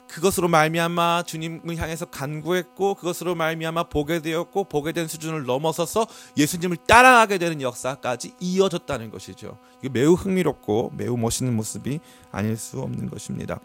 그것으로 0.09 0.49
말미암아 0.49 1.25
주님을 1.25 1.77
향해서 1.77 2.07
간구했고 2.07 2.95
그것으로 2.95 3.35
말미암아 3.35 3.85
보게 3.85 4.21
되었고 4.21 4.65
보게 4.65 4.93
된 4.93 5.07
수준을 5.07 5.45
넘어서서 5.45 6.07
예수님을 6.37 6.79
따라가게 6.87 7.39
되는 7.39 7.61
역사까지 7.61 8.35
이어졌다는 8.41 9.11
것이죠. 9.11 9.59
이게 9.81 9.89
매우 9.89 10.15
흥미롭고 10.15 10.93
매우 10.97 11.17
멋있는 11.17 11.55
모습이 11.55 12.01
아닐 12.33 12.57
수 12.57 12.81
없는 12.81 13.11
것입니다. 13.11 13.61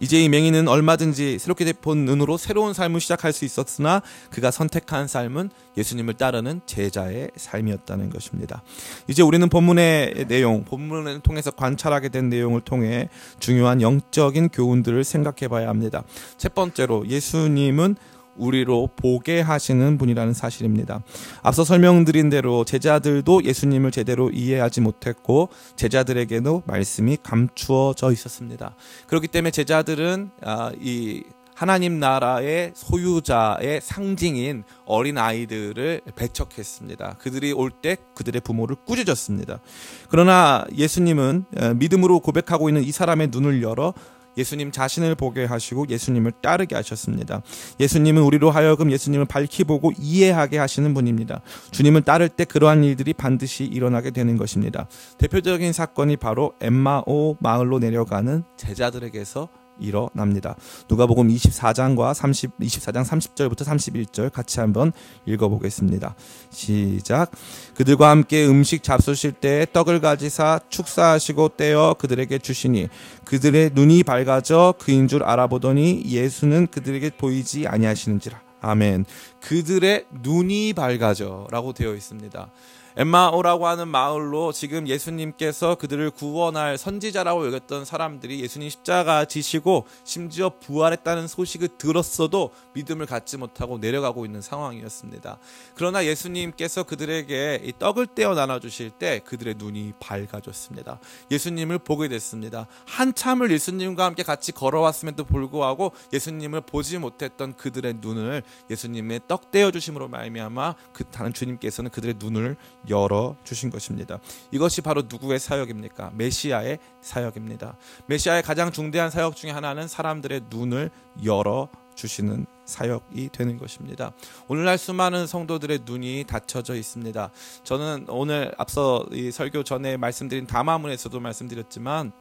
이제 0.00 0.20
이 0.22 0.28
맹인은 0.28 0.66
얼마든지 0.66 1.38
새롭게 1.38 1.70
본 1.74 2.06
눈으로 2.06 2.38
새로운 2.38 2.72
삶을 2.72 3.00
시작할 3.00 3.32
수 3.32 3.44
있었으나 3.44 4.02
그가 4.30 4.50
선택한 4.50 5.06
삶은 5.06 5.50
예수님을 5.76 6.14
따르는 6.14 6.62
제자의 6.66 7.30
삶이었다는 7.36 8.10
것입니다. 8.10 8.62
이제 9.06 9.22
우리는 9.22 9.48
본문의 9.48 10.26
내용, 10.26 10.64
본문을 10.64 11.20
통해서 11.20 11.50
관찰하게 11.50 12.08
된 12.08 12.30
내용을 12.30 12.62
통해 12.62 13.08
중요한 13.38 13.82
영적인 13.82 14.48
교훈들을 14.48 15.04
생각해 15.04 15.48
봐야 15.48 15.68
합니다. 15.68 16.02
첫 16.38 16.54
번째로 16.54 17.06
예수님은 17.06 17.96
우리로 18.40 18.88
보게 18.96 19.40
하시는 19.40 19.98
분이라는 19.98 20.32
사실입니다. 20.34 21.02
앞서 21.42 21.62
설명드린 21.64 22.30
대로 22.30 22.64
제자들도 22.64 23.44
예수님을 23.44 23.90
제대로 23.90 24.30
이해하지 24.30 24.80
못했고 24.80 25.50
제자들에게도 25.76 26.62
말씀이 26.66 27.18
감추어져 27.22 28.12
있었습니다. 28.12 28.74
그렇기 29.06 29.28
때문에 29.28 29.50
제자들은 29.50 30.30
아, 30.42 30.72
이 30.80 31.22
하나님 31.54 32.00
나라의 32.00 32.72
소유자의 32.74 33.80
상징인 33.82 34.64
어린 34.86 35.18
아이들을 35.18 36.00
배척했습니다. 36.16 37.16
그들이 37.18 37.52
올 37.52 37.70
때 37.70 37.98
그들의 38.14 38.40
부모를 38.40 38.76
꾸짖었습니다. 38.86 39.60
그러나 40.08 40.64
예수님은 40.74 41.44
믿음으로 41.76 42.20
고백하고 42.20 42.70
있는 42.70 42.82
이 42.82 42.90
사람의 42.92 43.28
눈을 43.30 43.62
열어 43.62 43.92
예수님 44.40 44.72
자신을 44.72 45.14
보게 45.14 45.44
하시고 45.44 45.86
예수님을 45.88 46.32
따르게 46.42 46.74
하셨습니다. 46.74 47.42
예수님은 47.78 48.22
우리로 48.22 48.50
하여금 48.50 48.90
예수님을 48.90 49.26
밝히 49.26 49.64
보고 49.64 49.92
이해하게 49.98 50.58
하시는 50.58 50.92
분입니다. 50.94 51.42
주님을 51.70 52.02
따를 52.02 52.28
때 52.28 52.44
그러한 52.44 52.82
일들이 52.84 53.12
반드시 53.12 53.64
일어나게 53.64 54.10
되는 54.10 54.36
것입니다. 54.36 54.88
대표적인 55.18 55.72
사건이 55.72 56.16
바로 56.16 56.54
엠마오 56.60 57.36
마을로 57.40 57.78
내려가는 57.78 58.42
제자들에게서 58.56 59.48
일어납니다. 59.80 60.56
누가복음 60.88 61.28
24장과 61.28 62.14
30 62.14 62.58
24장 62.58 63.04
30절부터 63.04 63.64
31절 63.64 64.32
같이 64.32 64.60
한번 64.60 64.92
읽어 65.26 65.48
보겠습니다. 65.48 66.14
시작. 66.50 67.30
그들과 67.74 68.10
함께 68.10 68.46
음식 68.46 68.82
잡수실 68.82 69.32
때 69.32 69.66
떡을 69.72 70.00
가지사 70.00 70.60
축사하시고 70.68 71.50
떼어 71.56 71.94
그들에게 71.98 72.38
주시니 72.38 72.88
그들의 73.24 73.70
눈이 73.74 74.02
밝아져 74.04 74.74
그인 74.78 75.08
줄 75.08 75.22
알아보더니 75.22 76.02
예수는 76.06 76.68
그들에게 76.68 77.10
보이지 77.18 77.66
아니하시는지라. 77.66 78.40
아멘. 78.60 79.06
그들의 79.40 80.04
눈이 80.22 80.74
밝아져라고 80.74 81.72
되어 81.72 81.94
있습니다. 81.94 82.50
엠마오라고 82.96 83.66
하는 83.66 83.88
마을로 83.88 84.52
지금 84.52 84.88
예수님께서 84.88 85.76
그들을 85.76 86.10
구원할 86.10 86.76
선지자라고 86.76 87.46
여겼던 87.46 87.84
사람들이 87.84 88.40
예수님 88.40 88.68
십자가 88.68 89.24
지시고 89.24 89.86
심지어 90.04 90.50
부활했다는 90.60 91.28
소식을 91.28 91.68
들었어도 91.78 92.50
믿음을 92.74 93.06
갖지 93.06 93.36
못하고 93.36 93.78
내려가고 93.78 94.24
있는 94.24 94.40
상황이었습니다. 94.40 95.38
그러나 95.74 96.04
예수님께서 96.04 96.82
그들에게 96.82 97.62
이 97.64 97.72
떡을 97.78 98.08
떼어 98.08 98.34
나눠주실 98.34 98.90
때 98.90 99.20
그들의 99.24 99.54
눈이 99.58 99.94
밝아졌습니다. 100.00 100.98
예수님을 101.30 101.78
보게 101.78 102.08
됐습니다. 102.08 102.66
한참을 102.86 103.50
예수님과 103.50 104.04
함께 104.04 104.22
같이 104.22 104.52
걸어왔음에도 104.52 105.24
불구하고 105.24 105.92
예수님을 106.12 106.62
보지 106.62 106.98
못했던 106.98 107.56
그들의 107.56 107.94
눈을 108.00 108.42
예수님의 108.68 109.20
떡 109.28 109.50
떼어 109.50 109.70
주심으로 109.70 110.08
말미암아 110.08 110.74
그 110.92 111.04
다른 111.04 111.32
주님께서는 111.32 111.90
그들의 111.90 112.16
눈을 112.18 112.56
열어 112.88 113.36
주신 113.44 113.70
것입니다. 113.70 114.18
이것이 114.50 114.80
바로 114.80 115.02
누구의 115.02 115.38
사역입니까? 115.38 116.12
메시아의 116.14 116.78
사역입니다. 117.00 117.76
메시아의 118.06 118.42
가장 118.42 118.72
중대한 118.72 119.10
사역 119.10 119.36
중에 119.36 119.50
하나는 119.50 119.88
사람들의 119.88 120.42
눈을 120.50 120.90
열어 121.24 121.68
주시는 121.94 122.46
사역이 122.64 123.30
되는 123.32 123.58
것입니다. 123.58 124.12
오늘날 124.48 124.78
수많은 124.78 125.26
성도들의 125.26 125.80
눈이 125.84 126.24
닫혀져 126.26 126.74
있습니다. 126.74 127.30
저는 127.64 128.06
오늘 128.08 128.52
앞서 128.56 129.04
이 129.12 129.30
설교 129.30 129.64
전에 129.64 129.96
말씀드린 129.96 130.46
다마문에서도 130.46 131.18
말씀드렸지만 131.20 132.12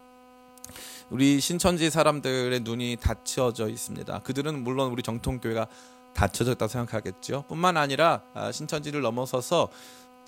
우리 1.09 1.39
신천지 1.39 1.89
사람들의 1.89 2.59
눈이 2.61 2.97
닫혀져 3.01 3.69
있습니다. 3.69 4.19
그들은 4.19 4.63
물론 4.63 4.91
우리 4.91 5.01
정통교회가 5.01 5.67
닫혀졌다고 6.13 6.67
생각하겠죠. 6.67 7.45
뿐만 7.47 7.77
아니라 7.77 8.21
아, 8.33 8.51
신천지를 8.51 9.01
넘어서서 9.01 9.69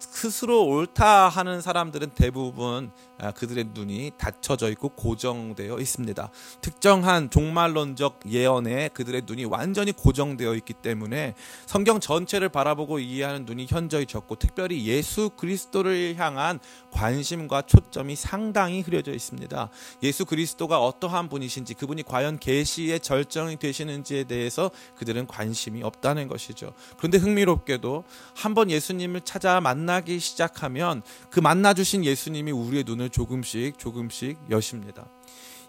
스스로 0.02 0.66
옳다 0.66 1.30
하는 1.30 1.62
사람들은 1.62 2.12
대부분 2.16 2.92
아, 3.20 3.30
그들의 3.30 3.66
눈이 3.76 4.14
닫혀져 4.18 4.72
있고 4.72 4.90
고정되어 4.90 5.78
있습니다. 5.78 6.32
특정한 6.62 7.30
종말론적 7.30 8.22
예언에 8.28 8.90
그들의 8.90 9.24
눈이 9.28 9.46
완전히 9.46 9.92
고정되어 9.92 10.56
있기 10.56 10.74
때문에 10.74 11.36
성경 11.68 12.00
전체를 12.00 12.50
바라보고 12.50 12.98
이해하는 12.98 13.46
눈이 13.46 13.68
현저히 13.70 14.08
적고 14.08 14.38
특별히 14.38 14.88
예수 14.88 15.30
그리스도를 15.38 16.16
향한 16.18 16.60
관심과 16.90 17.64
초점이 17.64 18.16
상당히 18.16 18.82
흐려져 18.82 19.12
있습니다. 19.12 19.70
예수 20.02 20.26
그리스도가 20.26 20.80
어떠한 20.80 21.30
분이신지 21.30 21.76
그분이 21.76 22.02
과연 22.04 22.40
계시의 22.40 23.02
절정이 23.02 23.58
되시는지에 23.58 24.24
대해서 24.24 24.72
그들은 24.96 25.28
관심이 25.28 25.84
없다는 25.84 26.28
것이죠. 26.28 26.74
그런데 26.98 27.20
흥미롭게도 27.20 28.04
한번 28.34 28.72
예수님을 28.72 29.22
찾아 29.22 29.62
만나 29.62 29.91
기 30.00 30.20
시작하면 30.20 31.02
그 31.30 31.42
만나 31.42 31.74
주신 31.74 32.06
예수님이 32.06 32.52
우리의 32.52 32.86
눈을 32.86 33.10
조금씩 33.10 33.78
조금씩 33.78 34.38
여십니다. 34.50 35.10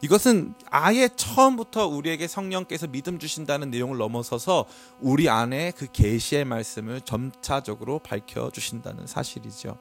이것은 0.03 0.55
아예 0.69 1.09
처음부터 1.15 1.87
우리에게 1.87 2.27
성령께서 2.27 2.89
믿음 2.89 3.21
주신다는 3.21 3.71
내용을 3.71 3.99
넘어서서 3.99 4.67
우리 4.99 5.29
안에 5.29 5.71
그 5.77 5.87
계시의 5.93 6.45
말씀을 6.45 7.01
점차적으로 7.03 8.01
밝혀 8.01 8.51
주신다는 8.51 9.07
사실이죠. 9.07 9.79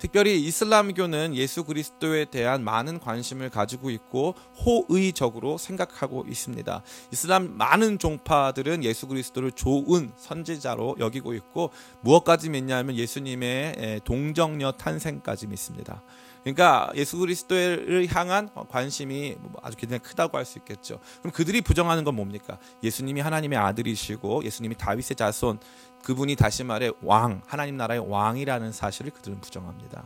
특별히 0.00 0.42
이슬람교는 0.42 1.36
예수 1.36 1.62
그리스도에 1.62 2.24
대한 2.24 2.64
많은 2.64 2.98
관심을 2.98 3.48
가지고 3.48 3.90
있고 3.90 4.34
호의적으로 4.58 5.56
생각하고 5.56 6.24
있습니다. 6.28 6.82
이슬람 7.12 7.56
많은 7.56 8.00
종파들은 8.00 8.82
예수 8.82 9.06
그리스도를 9.06 9.52
좋은 9.52 10.10
선지자로 10.16 10.96
여기고 10.98 11.32
있고 11.34 11.70
무엇까지 12.00 12.50
믿냐면 12.50 12.96
예수님의 12.96 14.00
동정녀 14.02 14.72
탄생까지 14.72 15.46
믿습니다. 15.46 16.02
그러니까 16.42 16.90
예수 16.94 17.18
그리스도를 17.18 18.06
향한 18.14 18.48
관심이 18.68 19.36
뭐 19.40 19.60
아주 19.62 19.76
굉장히 19.76 20.00
크다고 20.00 20.38
할 20.38 20.44
수 20.44 20.58
있겠죠. 20.58 20.98
그럼 21.20 21.32
그들이 21.32 21.60
부정하는 21.60 22.02
건 22.02 22.16
뭡니까? 22.16 22.58
예수님이 22.82 23.20
하나님의 23.20 23.58
아들이시고 23.58 24.44
예수님이 24.44 24.74
다윗의 24.76 25.16
자손 25.16 25.58
그분이 26.02 26.36
다시 26.36 26.64
말해 26.64 26.90
왕 27.02 27.42
하나님 27.46 27.76
나라의 27.76 28.00
왕이라는 28.08 28.72
사실을 28.72 29.10
그들은 29.12 29.40
부정합니다. 29.40 30.04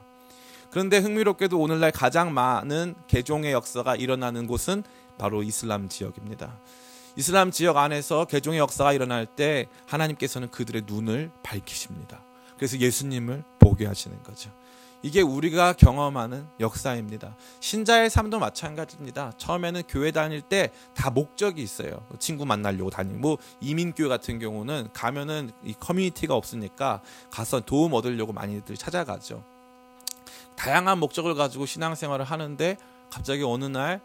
그런데 0.71 0.99
흥미롭게도 0.99 1.59
오늘날 1.59 1.93
가장 1.93 2.35
많은 2.35 2.97
개종의 3.07 3.53
역사가 3.53 3.95
일어나는 3.95 4.49
곳은 4.49 4.83
바로 5.19 5.45
이슬람 5.45 5.89
지역입니다. 5.89 6.59
이슬람 7.17 7.53
지역 7.53 7.77
안에서 7.77 8.25
개종의 8.25 8.59
역사가 8.59 8.93
일어날 8.93 9.25
때 9.25 9.67
하나님께서는 9.87 10.51
그들의 10.51 10.83
눈을 10.87 11.31
밝히십니다. 11.45 12.21
그래서 12.57 12.77
예수님을 12.79 13.45
보게 13.61 13.87
하시는 13.87 14.21
거죠. 14.25 14.51
이게 15.05 15.21
우리가 15.21 15.75
경험하는 15.75 16.47
역사입니다. 16.61 17.37
신자의 17.61 18.09
삶도 18.09 18.39
마찬가지입니다. 18.39 19.33
처음에는 19.37 19.83
교회 19.87 20.11
다닐 20.11 20.41
때 20.41 20.71
다 20.95 21.11
목적이 21.11 21.63
있어요. 21.63 22.07
친구 22.19 22.47
만나려고 22.47 22.89
다니고 22.89 23.19
뭐 23.19 23.37
이민교회 23.61 24.09
같은 24.09 24.39
경우는 24.39 24.89
가면은 24.95 25.51
이 25.63 25.75
커뮤니티가 25.79 26.35
없으니까 26.35 27.03
가서 27.31 27.61
도움 27.61 27.93
얻으려고 27.93 28.33
많이들 28.33 28.77
찾아가죠. 28.79 29.45
다양한 30.57 30.99
목적을 31.01 31.35
가지고 31.35 31.67
신앙생활을 31.67 32.25
하는데 32.25 32.79
갑자기 33.11 33.43
어느 33.43 33.67
날 33.67 34.01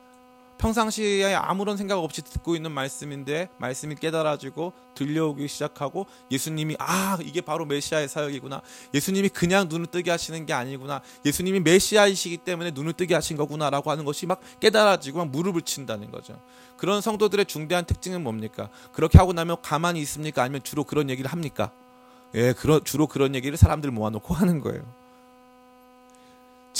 평상시에 0.59 1.33
아무런 1.33 1.77
생각 1.77 1.97
없이 1.99 2.21
듣고 2.21 2.55
있는 2.55 2.71
말씀인데 2.71 3.49
말씀이 3.57 3.95
깨달아지고 3.95 4.73
들려오기 4.93 5.47
시작하고 5.47 6.05
예수님이 6.29 6.75
아 6.79 7.17
이게 7.23 7.41
바로 7.41 7.65
메시아의 7.65 8.09
사역이구나. 8.09 8.61
예수님이 8.93 9.29
그냥 9.29 9.67
눈을 9.69 9.87
뜨게 9.87 10.11
하시는 10.11 10.45
게 10.45 10.53
아니구나. 10.53 11.01
예수님이 11.25 11.61
메시아이시기 11.61 12.37
때문에 12.37 12.71
눈을 12.71 12.93
뜨게 12.93 13.15
하신 13.15 13.37
거구나라고 13.37 13.89
하는 13.89 14.03
것이 14.03 14.25
막 14.25 14.41
깨달아지고 14.59 15.19
막 15.19 15.29
무릎을 15.29 15.61
친다는 15.61 16.11
거죠. 16.11 16.39
그런 16.77 17.01
성도들의 17.01 17.45
중대한 17.45 17.85
특징은 17.85 18.21
뭡니까? 18.21 18.69
그렇게 18.91 19.17
하고 19.17 19.31
나면 19.31 19.57
가만히 19.61 20.01
있습니까? 20.01 20.43
아니면 20.43 20.61
주로 20.63 20.83
그런 20.83 21.09
얘기를 21.09 21.31
합니까? 21.31 21.71
예 22.35 22.53
그런 22.53 22.83
주로 22.83 23.07
그런 23.07 23.33
얘기를 23.33 23.57
사람들 23.57 23.89
모아놓고 23.91 24.33
하는 24.33 24.59
거예요 24.59 24.83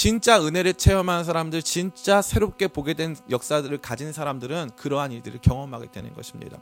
진짜 0.00 0.42
은혜를 0.42 0.72
체험한 0.72 1.24
사람들, 1.24 1.62
진짜 1.62 2.22
새롭게 2.22 2.68
보게 2.68 2.94
된 2.94 3.14
역사들을 3.28 3.76
가진 3.82 4.14
사람들은 4.14 4.70
그러한 4.74 5.12
일들을 5.12 5.40
경험하게 5.42 5.90
되는 5.92 6.14
것입니다. 6.14 6.56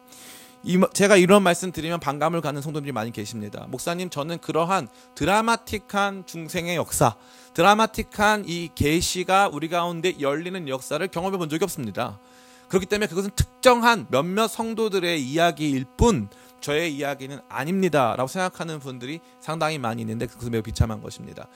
제가 0.92 1.16
이런 1.16 1.44
말씀 1.44 1.70
드리면 1.70 2.00
반감을 2.00 2.40
가는 2.40 2.60
성도들이 2.60 2.90
많이 2.90 3.12
계십니다. 3.12 3.64
목사님, 3.68 4.10
저는 4.10 4.38
그러한 4.38 4.88
드라마틱한 5.14 6.26
중생의 6.26 6.74
역사, 6.74 7.14
드라마틱한 7.54 8.46
이 8.48 8.70
계시가 8.74 9.50
우리 9.52 9.68
가운데 9.68 10.18
열리는 10.18 10.68
역사를 10.68 11.06
경험해 11.06 11.38
본 11.38 11.48
적이 11.48 11.62
없습니다. 11.62 12.18
그렇기 12.66 12.86
때문에 12.86 13.06
그것은 13.06 13.30
특정한 13.36 14.08
몇몇 14.10 14.48
성도들의 14.48 15.22
이야기일 15.22 15.84
뿐 15.96 16.28
저의 16.60 16.92
이야기는 16.92 17.38
아닙니다라고 17.48 18.26
생각하는 18.26 18.80
분들이 18.80 19.20
상당히 19.38 19.78
많이 19.78 20.02
있는데 20.02 20.26
그것은 20.26 20.50
매우 20.50 20.62
비참한 20.62 21.00
것입니다. 21.00 21.46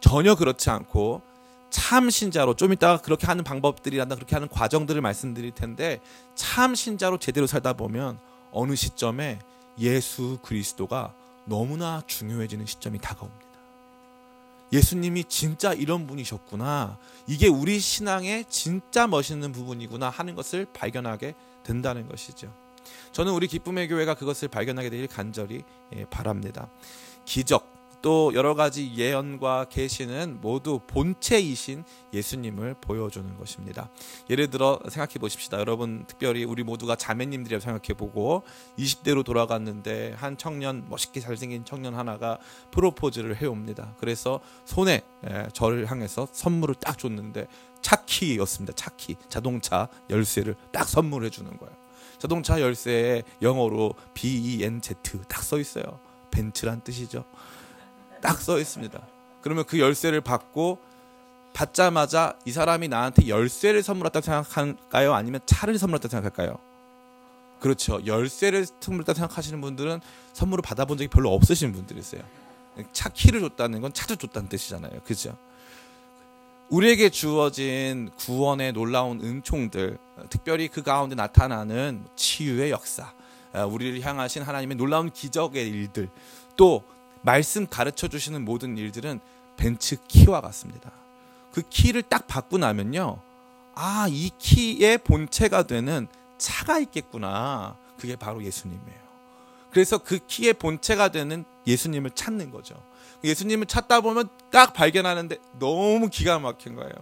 전혀 0.00 0.34
그렇지 0.34 0.70
않고 0.70 1.22
참 1.70 2.10
신자로 2.10 2.56
좀 2.56 2.72
이따가 2.72 3.00
그렇게 3.00 3.26
하는 3.26 3.44
방법들이란다 3.44 4.16
그렇게 4.16 4.34
하는 4.34 4.48
과정들을 4.48 5.00
말씀드릴 5.00 5.52
텐데 5.52 6.00
참 6.34 6.74
신자로 6.74 7.18
제대로 7.18 7.46
살다 7.46 7.74
보면 7.74 8.18
어느 8.52 8.74
시점에 8.74 9.38
예수 9.78 10.38
그리스도가 10.42 11.14
너무나 11.44 12.02
중요해지는 12.06 12.66
시점이 12.66 12.98
다가옵니다. 12.98 13.50
예수님이 14.72 15.24
진짜 15.24 15.72
이런 15.72 16.06
분이셨구나. 16.06 16.98
이게 17.26 17.48
우리 17.48 17.80
신앙의 17.80 18.44
진짜 18.48 19.06
멋있는 19.06 19.52
부분이구나 19.52 20.08
하는 20.10 20.34
것을 20.34 20.66
발견하게 20.72 21.34
된다는 21.64 22.08
것이죠. 22.08 22.52
저는 23.12 23.32
우리 23.32 23.48
기쁨의 23.48 23.88
교회가 23.88 24.14
그것을 24.14 24.48
발견하게 24.48 24.90
되길 24.90 25.08
간절히 25.08 25.64
예, 25.96 26.04
바랍니다. 26.06 26.68
기적, 27.24 27.79
또 28.02 28.32
여러 28.34 28.54
가지 28.54 28.94
예언과 28.94 29.66
계시는 29.66 30.38
모두 30.40 30.80
본체이신 30.86 31.84
예수님을 32.12 32.76
보여주는 32.80 33.36
것입니다. 33.36 33.90
예를 34.30 34.48
들어 34.48 34.78
생각해 34.88 35.14
보십시다. 35.20 35.58
여러분 35.58 36.04
특별히 36.06 36.44
우리 36.44 36.62
모두가 36.62 36.96
자매님들이라고 36.96 37.62
생각해 37.62 37.96
보고 37.98 38.42
20대로 38.78 39.24
돌아갔는데 39.24 40.14
한 40.16 40.36
청년 40.38 40.86
멋있게 40.88 41.20
잘생긴 41.20 41.64
청년 41.64 41.94
하나가 41.94 42.38
프로포즈를 42.70 43.36
해옵니다. 43.36 43.94
그래서 43.98 44.40
손에 44.64 45.02
예, 45.28 45.48
저를 45.52 45.90
향해서 45.90 46.28
선물을 46.32 46.76
딱 46.76 46.98
줬는데 46.98 47.46
차키였습니다. 47.82 48.72
차키 48.74 49.16
자동차 49.28 49.88
열쇠를 50.08 50.54
딱 50.72 50.88
선물해 50.88 51.30
주는 51.30 51.54
거예요. 51.56 51.74
자동차 52.18 52.60
열쇠에 52.60 53.22
영어로 53.40 53.94
B 54.14 54.58
E 54.58 54.64
N 54.64 54.80
Z 54.80 54.94
딱 55.28 55.42
써 55.42 55.58
있어요. 55.58 56.00
벤츠란 56.30 56.82
뜻이죠. 56.82 57.24
딱 58.20 58.40
써 58.40 58.58
있습니다. 58.58 59.00
그러면 59.42 59.64
그 59.64 59.78
열쇠를 59.78 60.20
받고 60.20 60.78
받자마자 61.52 62.34
이 62.44 62.52
사람이 62.52 62.88
나한테 62.88 63.28
열쇠를 63.28 63.82
선물했다고 63.82 64.24
생각할까요? 64.24 65.14
아니면 65.14 65.40
차를 65.46 65.78
선물했다고 65.78 66.10
생각할까요? 66.10 66.58
그렇죠. 67.58 68.00
열쇠를 68.06 68.66
선물했다고 68.66 69.16
생각하시는 69.16 69.60
분들은 69.60 70.00
선물을 70.32 70.62
받아본 70.62 70.98
적이 70.98 71.08
별로 71.08 71.34
없으신 71.34 71.72
분들이세요. 71.72 72.22
차 72.92 73.08
키를 73.08 73.40
줬다는 73.40 73.80
건 73.80 73.92
차를 73.92 74.16
줬다는 74.16 74.48
뜻이잖아요. 74.48 75.00
그죠? 75.04 75.36
우리에게 76.68 77.10
주어진 77.10 78.10
구원의 78.16 78.72
놀라운 78.72 79.20
은총들, 79.20 79.98
특별히 80.30 80.68
그 80.68 80.82
가운데 80.82 81.16
나타나는 81.16 82.06
치유의 82.14 82.70
역사, 82.70 83.12
우리를 83.68 84.00
향하신 84.02 84.44
하나님의 84.44 84.76
놀라운 84.76 85.10
기적의 85.10 85.68
일들, 85.68 86.08
또 86.56 86.84
말씀 87.22 87.66
가르쳐 87.66 88.08
주시는 88.08 88.44
모든 88.44 88.76
일들은 88.78 89.20
벤츠 89.56 89.96
키와 90.08 90.40
같습니다. 90.40 90.90
그 91.52 91.62
키를 91.68 92.02
딱 92.02 92.26
받고 92.26 92.58
나면요. 92.58 93.20
아, 93.74 94.06
이 94.10 94.30
키의 94.38 94.98
본체가 94.98 95.64
되는 95.64 96.06
차가 96.38 96.78
있겠구나. 96.78 97.76
그게 97.98 98.16
바로 98.16 98.42
예수님이에요. 98.42 99.00
그래서 99.70 99.98
그 99.98 100.18
키의 100.26 100.54
본체가 100.54 101.10
되는 101.10 101.44
예수님을 101.66 102.10
찾는 102.10 102.50
거죠. 102.50 102.74
예수님을 103.22 103.66
찾다 103.66 104.00
보면 104.00 104.28
딱 104.50 104.72
발견하는데 104.72 105.36
너무 105.58 106.08
기가 106.08 106.38
막힌 106.38 106.74
거예요. 106.74 106.92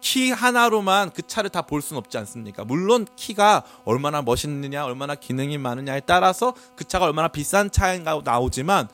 키 0.00 0.30
하나로만 0.30 1.10
그 1.10 1.26
차를 1.26 1.50
다 1.50 1.62
볼 1.62 1.82
수는 1.82 1.98
없지 1.98 2.16
않습니까? 2.18 2.64
물론 2.64 3.04
키가 3.16 3.64
얼마나 3.84 4.22
멋있느냐, 4.22 4.84
얼마나 4.84 5.16
기능이 5.16 5.58
많으냐에 5.58 6.00
따라서 6.06 6.54
그 6.76 6.84
차가 6.84 7.06
얼마나 7.06 7.26
비싼 7.26 7.70
차인가 7.70 8.20
나오지만 8.24 8.88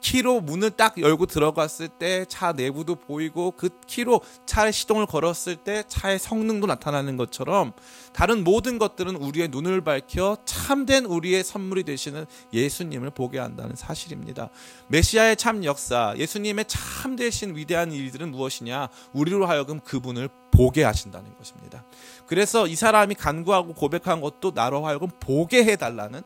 키로 0.00 0.40
문을 0.40 0.70
딱 0.70 0.98
열고 0.98 1.26
들어갔을 1.26 1.88
때 1.88 2.24
차 2.28 2.52
내부도 2.52 2.94
보이고 2.94 3.52
그 3.56 3.68
키로 3.86 4.20
차의 4.46 4.72
시동을 4.72 5.06
걸었을 5.06 5.56
때 5.56 5.84
차의 5.88 6.18
성능도 6.18 6.66
나타나는 6.66 7.16
것처럼 7.16 7.72
다른 8.12 8.44
모든 8.44 8.78
것들은 8.78 9.16
우리의 9.16 9.48
눈을 9.48 9.82
밝혀 9.82 10.36
참된 10.44 11.04
우리의 11.04 11.44
선물이 11.44 11.84
되시는 11.84 12.26
예수님을 12.52 13.10
보게 13.10 13.38
한다는 13.38 13.76
사실입니다. 13.76 14.50
메시아의 14.88 15.36
참 15.36 15.64
역사, 15.64 16.14
예수님의 16.16 16.64
참 16.68 17.16
되신 17.16 17.56
위대한 17.56 17.92
일들은 17.92 18.30
무엇이냐? 18.30 18.88
우리로 19.12 19.46
하여금 19.46 19.80
그분을 19.80 20.28
보게 20.50 20.82
하신다는 20.82 21.36
것입니다. 21.36 21.84
그래서 22.26 22.66
이 22.66 22.74
사람이 22.74 23.14
간구하고 23.14 23.74
고백한 23.74 24.20
것도 24.20 24.52
나로 24.54 24.86
하여금 24.86 25.08
보게 25.20 25.64
해달라는 25.64 26.22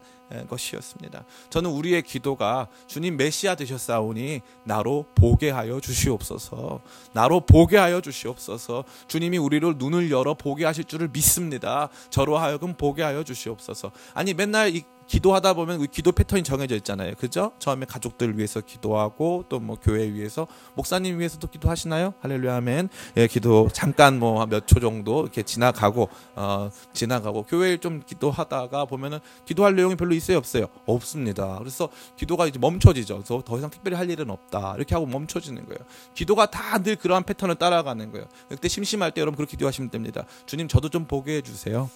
것이었습니다. 0.48 1.24
저는 1.50 1.70
우리의 1.70 2.02
기도가 2.02 2.68
주님 2.86 3.16
메시아 3.16 3.54
되셨사오니 3.54 4.40
나로 4.64 5.06
보게 5.14 5.50
하여 5.50 5.80
주시옵소서. 5.80 6.80
나로 7.12 7.40
보게 7.40 7.76
하여 7.76 8.00
주시옵소서. 8.00 8.84
주님이 9.06 9.38
우리를 9.38 9.74
눈을 9.76 10.10
열어 10.10 10.34
보게 10.34 10.64
하실 10.64 10.84
줄을 10.84 11.08
믿습니다. 11.12 11.88
저로 12.10 12.38
하여금 12.38 12.74
보게 12.74 13.02
하여 13.02 13.22
주시옵소서. 13.22 13.92
아니 14.14 14.34
맨날 14.34 14.74
이 14.74 14.82
기도하다 15.06 15.54
보면 15.54 15.86
기도 15.88 16.12
패턴이 16.12 16.42
정해져 16.44 16.76
있잖아요. 16.76 17.14
그죠? 17.18 17.52
처음에 17.58 17.86
가족들 17.86 18.36
위해서 18.38 18.60
기도하고 18.60 19.44
또 19.48 19.60
뭐 19.64 19.76
교회 19.80 20.12
위해서 20.12 20.46
목사님 20.74 21.18
위해서도 21.18 21.46
기도하시나요? 21.48 22.14
할렐루야 22.20 22.56
아멘. 22.56 22.88
예, 23.16 23.26
기도 23.26 23.68
잠깐 23.72 24.18
뭐 24.18 24.44
몇 24.46 24.66
초 24.66 24.80
정도 24.80 25.22
이렇게 25.22 25.42
지나가고 25.42 26.08
어 26.36 26.70
지나가고 26.92 27.44
교회에 27.44 27.78
좀 27.78 28.02
기도하다가 28.04 28.84
보면은 28.86 29.20
기도할 29.46 29.74
내용이 29.76 29.96
별로 29.96 30.14
있어요, 30.14 30.36
없어요? 30.38 30.66
없습니다. 30.86 31.56
그래서 31.58 31.88
기도가 32.16 32.46
이제 32.46 32.58
멈춰지죠. 32.58 33.14
그래서 33.16 33.42
더 33.44 33.58
이상 33.58 33.70
특별히 33.70 33.96
할 33.96 34.10
일은 34.10 34.28
없다. 34.30 34.74
이렇게 34.76 34.94
하고 34.94 35.06
멈춰지는 35.06 35.64
거예요. 35.66 35.78
기도가 36.14 36.46
다 36.46 36.74
늘 36.84 36.96
그러한 36.96 37.22
패턴을 37.24 37.54
따라가는 37.54 38.10
거예요. 38.12 38.26
그때 38.48 38.68
심심할 38.68 39.12
때 39.12 39.20
여러분 39.20 39.36
그렇게 39.36 39.52
기도하시면 39.52 39.90
됩니다. 39.90 40.24
주님 40.44 40.68
저도 40.68 40.88
좀 40.90 41.06
보게 41.06 41.36
해 41.36 41.40
주세요. 41.40 41.88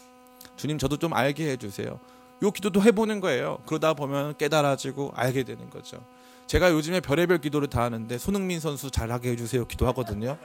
주님 0.57 0.79
저도 0.79 0.97
좀 0.97 1.13
알게 1.13 1.51
해 1.51 1.57
주세요. 1.57 1.99
요 2.43 2.51
기도도 2.51 2.83
해보는 2.83 3.21
거예요. 3.21 3.59
그러다 3.67 3.95
보면 3.95 4.37
깨달아지고 4.37 5.13
알게 5.15 5.43
되는 5.45 5.69
거죠. 5.71 5.99
제가 6.47 6.71
요즘에 6.73 7.01
별의별 7.01 7.39
기도를 7.39 7.69
다 7.69 7.83
하는데 7.83 8.17
손흥민 8.19 8.59
선수 8.61 8.91
잘하게 8.91 9.31
해주세요 9.33 9.67
기도하거든요. 9.67 10.39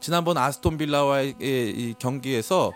지난번 0.00 0.36
아스톤 0.36 0.78
빌라와의 0.78 1.36
이 1.40 1.94
경기에서 1.98 2.72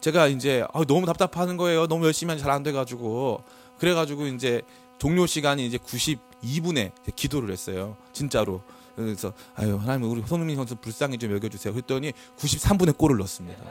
제가 0.00 0.26
이제 0.28 0.64
아, 0.72 0.82
너무 0.86 1.06
답답하는 1.06 1.56
거예요. 1.56 1.86
너무 1.86 2.06
열심히 2.06 2.30
하면 2.30 2.42
잘 2.42 2.50
안 2.50 2.62
돼가지고 2.62 3.42
그래가지고 3.78 4.26
이제 4.28 4.62
종료 4.98 5.26
시간이 5.26 5.66
이제 5.66 5.76
92분에 5.78 6.92
기도를 7.14 7.50
했어요. 7.50 7.96
진짜로. 8.12 8.62
그래서 8.96 9.32
아유 9.56 9.76
하나님 9.76 10.10
우리 10.10 10.22
손흥민 10.26 10.56
선수 10.56 10.76
불쌍히 10.76 11.18
좀 11.18 11.32
여겨주세요. 11.32 11.72
그랬더니 11.74 12.12
93분에 12.38 12.96
골을 12.96 13.18
넣었습니다. 13.18 13.62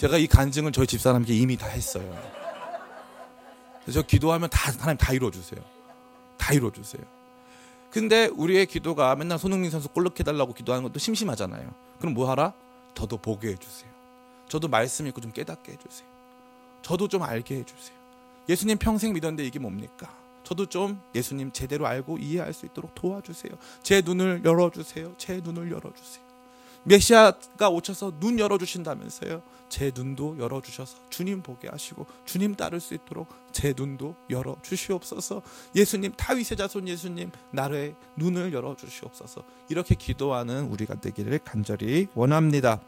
제가 0.00 0.16
이 0.16 0.26
간증을 0.26 0.72
저희 0.72 0.86
집사람께 0.86 1.34
이미 1.34 1.58
다 1.58 1.66
했어요. 1.66 2.10
그래서 3.82 4.00
기도하면 4.00 4.48
다 4.48 4.72
하나님 4.78 4.96
다 4.96 5.12
이루어 5.12 5.30
주세요. 5.30 5.60
다 6.38 6.54
이루어 6.54 6.72
주세요. 6.72 7.02
근데 7.90 8.30
우리의 8.34 8.64
기도가 8.64 9.14
맨날 9.14 9.38
손흥민 9.38 9.70
선수 9.70 9.90
골 9.90 10.04
넣게 10.04 10.24
달라고 10.24 10.54
기도하는 10.54 10.84
것도 10.84 10.98
심심하잖아요. 10.98 11.74
그럼 11.98 12.14
뭐 12.14 12.30
하라? 12.30 12.54
저도 12.94 13.18
보게 13.18 13.48
해 13.48 13.56
주세요. 13.56 13.90
저도 14.48 14.68
말씀 14.68 15.06
읽고 15.06 15.20
좀 15.20 15.32
깨닫게 15.32 15.72
해 15.72 15.76
주세요. 15.76 16.08
저도 16.80 17.06
좀 17.06 17.22
알게 17.22 17.56
해 17.56 17.64
주세요. 17.64 17.94
예수님 18.48 18.78
평생 18.78 19.12
믿었는데 19.12 19.44
이게 19.44 19.58
뭡니까? 19.58 20.16
저도 20.44 20.64
좀 20.64 20.98
예수님 21.14 21.52
제대로 21.52 21.86
알고 21.86 22.16
이해할 22.16 22.54
수 22.54 22.64
있도록 22.64 22.94
도와주세요. 22.94 23.52
제 23.82 24.00
눈을 24.00 24.46
열어주세요. 24.46 25.12
제 25.18 25.42
눈을 25.44 25.70
열어주세요. 25.70 26.29
메시아가 26.84 27.68
오셔서 27.68 28.18
눈 28.18 28.38
열어주신다면서요. 28.38 29.42
제 29.68 29.92
눈도 29.94 30.36
열어주셔서 30.38 30.98
주님 31.10 31.42
보게 31.42 31.68
하시고 31.68 32.04
주님 32.24 32.56
따를 32.56 32.80
수 32.80 32.94
있도록 32.94 33.28
제 33.52 33.72
눈도 33.76 34.16
열어주시옵소서. 34.28 35.42
예수님 35.76 36.12
다윗의 36.16 36.56
자손 36.56 36.88
예수님 36.88 37.30
나의 37.52 37.94
눈을 38.16 38.52
열어주시옵소서. 38.52 39.44
이렇게 39.68 39.94
기도하는 39.94 40.64
우리가 40.64 40.96
되기를 40.96 41.38
간절히 41.44 42.08
원합니다. 42.14 42.80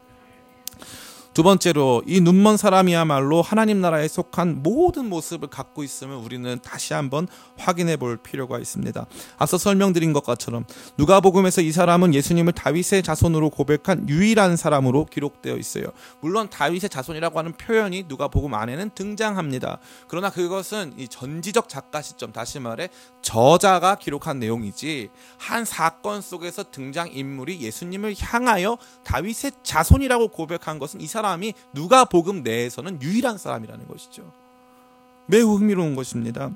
두 1.33 1.41
번째로 1.41 2.03
이 2.05 2.21
눈먼 2.21 2.57
사람이야말로 2.57 3.41
하나님 3.41 3.81
나라에 3.81 4.07
속한 4.07 4.61
모든 4.61 5.09
모습을 5.09 5.47
갖고 5.47 5.83
있음을 5.83 6.15
우리는 6.15 6.59
다시 6.61 6.93
한번 6.93 7.27
확인해 7.57 7.97
볼 7.97 8.17
필요가 8.17 8.59
있습니다. 8.59 9.03
앞서 9.39 9.57
설명드린 9.57 10.13
것처럼 10.13 10.65
누가복음에서 10.99 11.61
이 11.61 11.71
사람은 11.71 12.13
예수님을 12.13 12.53
다윗의 12.53 13.01
자손으로 13.01 13.49
고백한 13.49 14.09
유일한 14.09 14.55
사람으로 14.55 15.05
기록되어 15.05 15.57
있어요. 15.57 15.85
물론 16.19 16.49
다윗의 16.51 16.91
자손이라고 16.91 17.39
하는 17.39 17.53
표현이 17.53 18.05
누가복음 18.07 18.53
안에는 18.53 18.91
등장합니다. 18.93 19.79
그러나 20.07 20.29
그것은 20.29 20.93
이 20.97 21.07
전지적 21.07 21.67
작가 21.67 22.03
시점 22.03 22.31
다시 22.31 22.59
말해 22.59 22.89
저자가 23.23 23.95
기록한 23.95 24.37
내용이지 24.37 25.09
한 25.39 25.65
사건 25.65 26.21
속에서 26.21 26.63
등장 26.69 27.09
인물이 27.11 27.61
예수님을 27.61 28.13
향하여 28.19 28.77
다윗의 29.03 29.53
자손이라고 29.63 30.27
고백한 30.27 30.77
것은 30.77 31.01
이 31.01 31.07
사람 31.07 31.22
사람이 31.23 31.53
누가 31.73 32.05
복음 32.05 32.43
내에서는 32.43 33.01
유일한 33.01 33.37
사람이라는 33.37 33.87
것이죠. 33.87 34.31
매우 35.25 35.55
흥미로운 35.55 35.95
것입니다. 35.95 36.51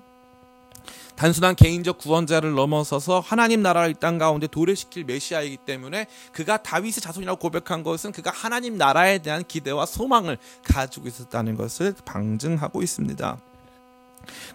단순한 1.15 1.56
개인적 1.56 1.97
구원자를 1.97 2.53
넘어서서 2.53 3.19
하나님 3.21 3.63
나라를 3.63 3.89
이 3.89 3.93
땅 3.95 4.19
가운데 4.19 4.45
도래시킬 4.45 5.06
메시아이기 5.06 5.58
때문에 5.65 6.06
그가 6.32 6.58
다윗의 6.58 7.01
자손이라고 7.01 7.39
고백한 7.39 7.82
것은 7.82 8.12
그가 8.12 8.30
하나님 8.30 8.77
나라에 8.77 9.17
대한 9.17 9.43
기대와 9.43 9.88
소망을 9.88 10.38
가지고 10.63 11.08
있었다는 11.08 11.56
것을 11.56 11.95
방증하고 12.06 12.84
있습니다. 12.84 13.39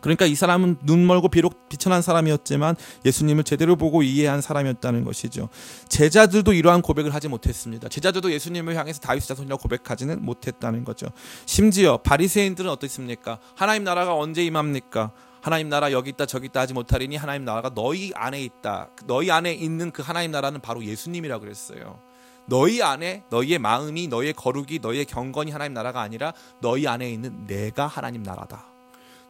그러니까 0.00 0.26
이 0.26 0.35
사람은 0.35 0.78
눈 0.82 1.06
멀고 1.06 1.28
비록 1.28 1.68
비천한 1.68 2.02
사람이었지만 2.02 2.76
예수님을 3.04 3.44
제대로 3.44 3.76
보고 3.76 4.02
이해한 4.02 4.40
사람이었다는 4.40 5.04
것이죠. 5.04 5.48
제자들도 5.88 6.52
이러한 6.52 6.82
고백을 6.82 7.14
하지 7.14 7.28
못했습니다. 7.28 7.88
제자들도 7.88 8.32
예수님을 8.32 8.76
향해서 8.76 9.00
다윗 9.00 9.26
자손이라고 9.26 9.62
고백하지는 9.62 10.24
못했다는 10.24 10.85
거죠. 10.85 11.06
심지어 11.46 11.98
바리새인들은 11.98 12.70
어떻습니까? 12.70 13.38
하나님 13.54 13.85
나라가 13.85 14.14
언제 14.14 14.44
임합니까? 14.44 15.12
하나님 15.42 15.68
나라 15.68 15.90
여기 15.90 16.11
있다 16.11 16.24
저기 16.24 16.46
있다 16.46 16.61
하지 16.61 16.72
못하리니 16.72 17.16
하나님 17.16 17.44
나라가 17.44 17.70
너희 17.74 18.12
안에 18.14 18.40
있다. 18.42 18.90
너희 19.06 19.30
안에 19.30 19.52
있는 19.52 19.90
그 19.90 20.00
하나님 20.00 20.30
나라는 20.30 20.61
바로 20.61 20.85
예수님이라 20.85 21.40
그랬어요. 21.40 22.00
너희 22.46 22.80
안에 22.80 23.24
너희의 23.30 23.58
마음이 23.58 24.06
너희의 24.08 24.35
거룩이 24.35 24.78
너희의 24.80 25.04
경건이 25.04 25.50
하나님 25.50 25.74
나라가 25.74 26.00
아니라 26.00 26.32
너희 26.61 26.87
안에 26.87 27.11
있는 27.11 27.46
내가 27.46 27.87
하나님 27.87 28.22
나라다. 28.22 28.71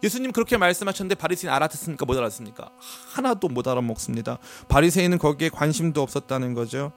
예수님 0.03 0.31
그렇게 0.33 0.57
말씀하셨는데 0.57 1.15
바리새인 1.15 1.51
알아듣습니까? 1.53 2.05
못 2.05 2.17
알아듣습니까? 2.17 2.69
하나도 3.13 3.47
못 3.47 3.67
알아먹습니다. 3.67 4.37
바리새인은 4.67 5.17
거기에 5.17 5.49
관심도 5.49 6.01
없었다는 6.01 6.53
거죠. 6.53 6.91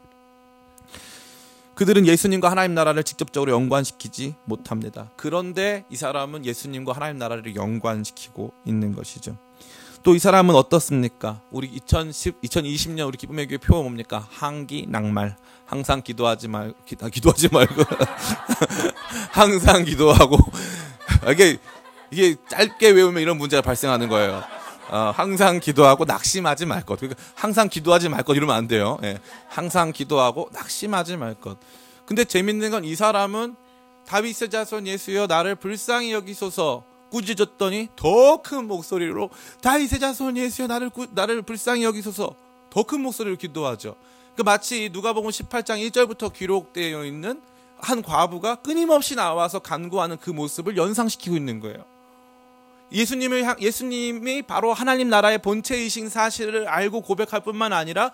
그들은 1.76 2.06
예수님과 2.06 2.50
하나님 2.50 2.74
나라를 2.74 3.04
직접적으로 3.04 3.52
연관시키지 3.52 4.34
못합니다. 4.44 5.10
그런데 5.16 5.84
이 5.90 5.96
사람은 5.96 6.44
예수님과 6.44 6.94
하나님 6.94 7.18
나라를 7.18 7.54
연관시키고 7.54 8.52
있는 8.64 8.94
것이죠. 8.94 9.36
또 10.02 10.14
이 10.14 10.20
사람은 10.20 10.54
어떻습니까? 10.54 11.40
우리 11.50 11.66
2010, 11.66 12.40
2020년 12.40 13.08
우리 13.08 13.18
기쁨의 13.18 13.48
교회 13.48 13.58
표어 13.58 13.82
뭡니까? 13.82 14.24
항기 14.30 14.86
낙말. 14.88 15.36
항상 15.64 16.00
기도하지 16.00 16.46
말, 16.46 16.74
기, 16.86 16.94
아, 17.02 17.08
기도하지 17.08 17.48
말고 17.50 17.82
항상 19.32 19.84
기도하고 19.84 20.38
이게 21.32 21.58
이게 22.10 22.36
짧게 22.48 22.90
외우면 22.90 23.22
이런 23.22 23.36
문제가 23.38 23.62
발생하는 23.62 24.08
거예요. 24.08 24.42
어, 24.88 25.12
항상 25.14 25.58
기도하고 25.58 26.04
낙심하지 26.04 26.66
말 26.66 26.84
것. 26.84 26.98
그러니까 27.00 27.20
항상 27.34 27.68
기도하지 27.68 28.08
말 28.08 28.22
것 28.22 28.34
이러면 28.34 28.54
안 28.54 28.68
돼요. 28.68 28.98
예. 29.02 29.18
항상 29.48 29.92
기도하고 29.92 30.48
낙심하지 30.52 31.16
말 31.16 31.34
것. 31.34 31.58
근데 32.04 32.24
재밌는 32.24 32.70
건 32.70 32.84
이 32.84 32.94
사람은 32.94 33.56
다윗의 34.06 34.50
자손 34.50 34.86
예수여 34.86 35.26
나를 35.26 35.56
불쌍히 35.56 36.12
여기소서 36.12 36.84
꾸짖었더니 37.10 37.88
더 37.96 38.36
큰 38.42 38.68
목소리로 38.68 39.30
다윗의 39.62 39.98
자손 39.98 40.36
예수여 40.36 40.68
나를 40.68 40.90
꾸, 40.90 41.08
나를 41.10 41.42
불쌍히 41.42 41.82
여기소서 41.82 42.36
더 42.70 42.82
큰 42.84 43.00
목소리로 43.00 43.36
기도하죠. 43.36 43.96
그 44.36 44.42
마치 44.42 44.90
누가복음 44.92 45.30
18장 45.30 45.84
1절부터 45.90 46.32
기록되어 46.32 47.04
있는 47.04 47.40
한 47.78 48.02
과부가 48.02 48.56
끊임없이 48.56 49.16
나와서 49.16 49.58
간구하는 49.58 50.18
그 50.18 50.30
모습을 50.30 50.76
연상시키고 50.76 51.36
있는 51.36 51.58
거예요. 51.58 51.84
예수님을 52.92 53.44
향, 53.44 53.60
예수님이 53.60 54.42
바로 54.42 54.72
하나님 54.72 55.08
나라의 55.08 55.38
본체이신 55.38 56.08
사실을 56.08 56.68
알고 56.68 57.02
고백할 57.02 57.40
뿐만 57.40 57.72
아니라 57.72 58.10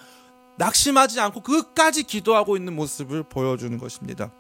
낙심하지 0.56 1.20
않고 1.20 1.40
끝까지 1.40 2.04
기도하고 2.04 2.56
있는 2.56 2.74
모습을 2.74 3.22
보여주는 3.22 3.76
것입니다. 3.78 4.30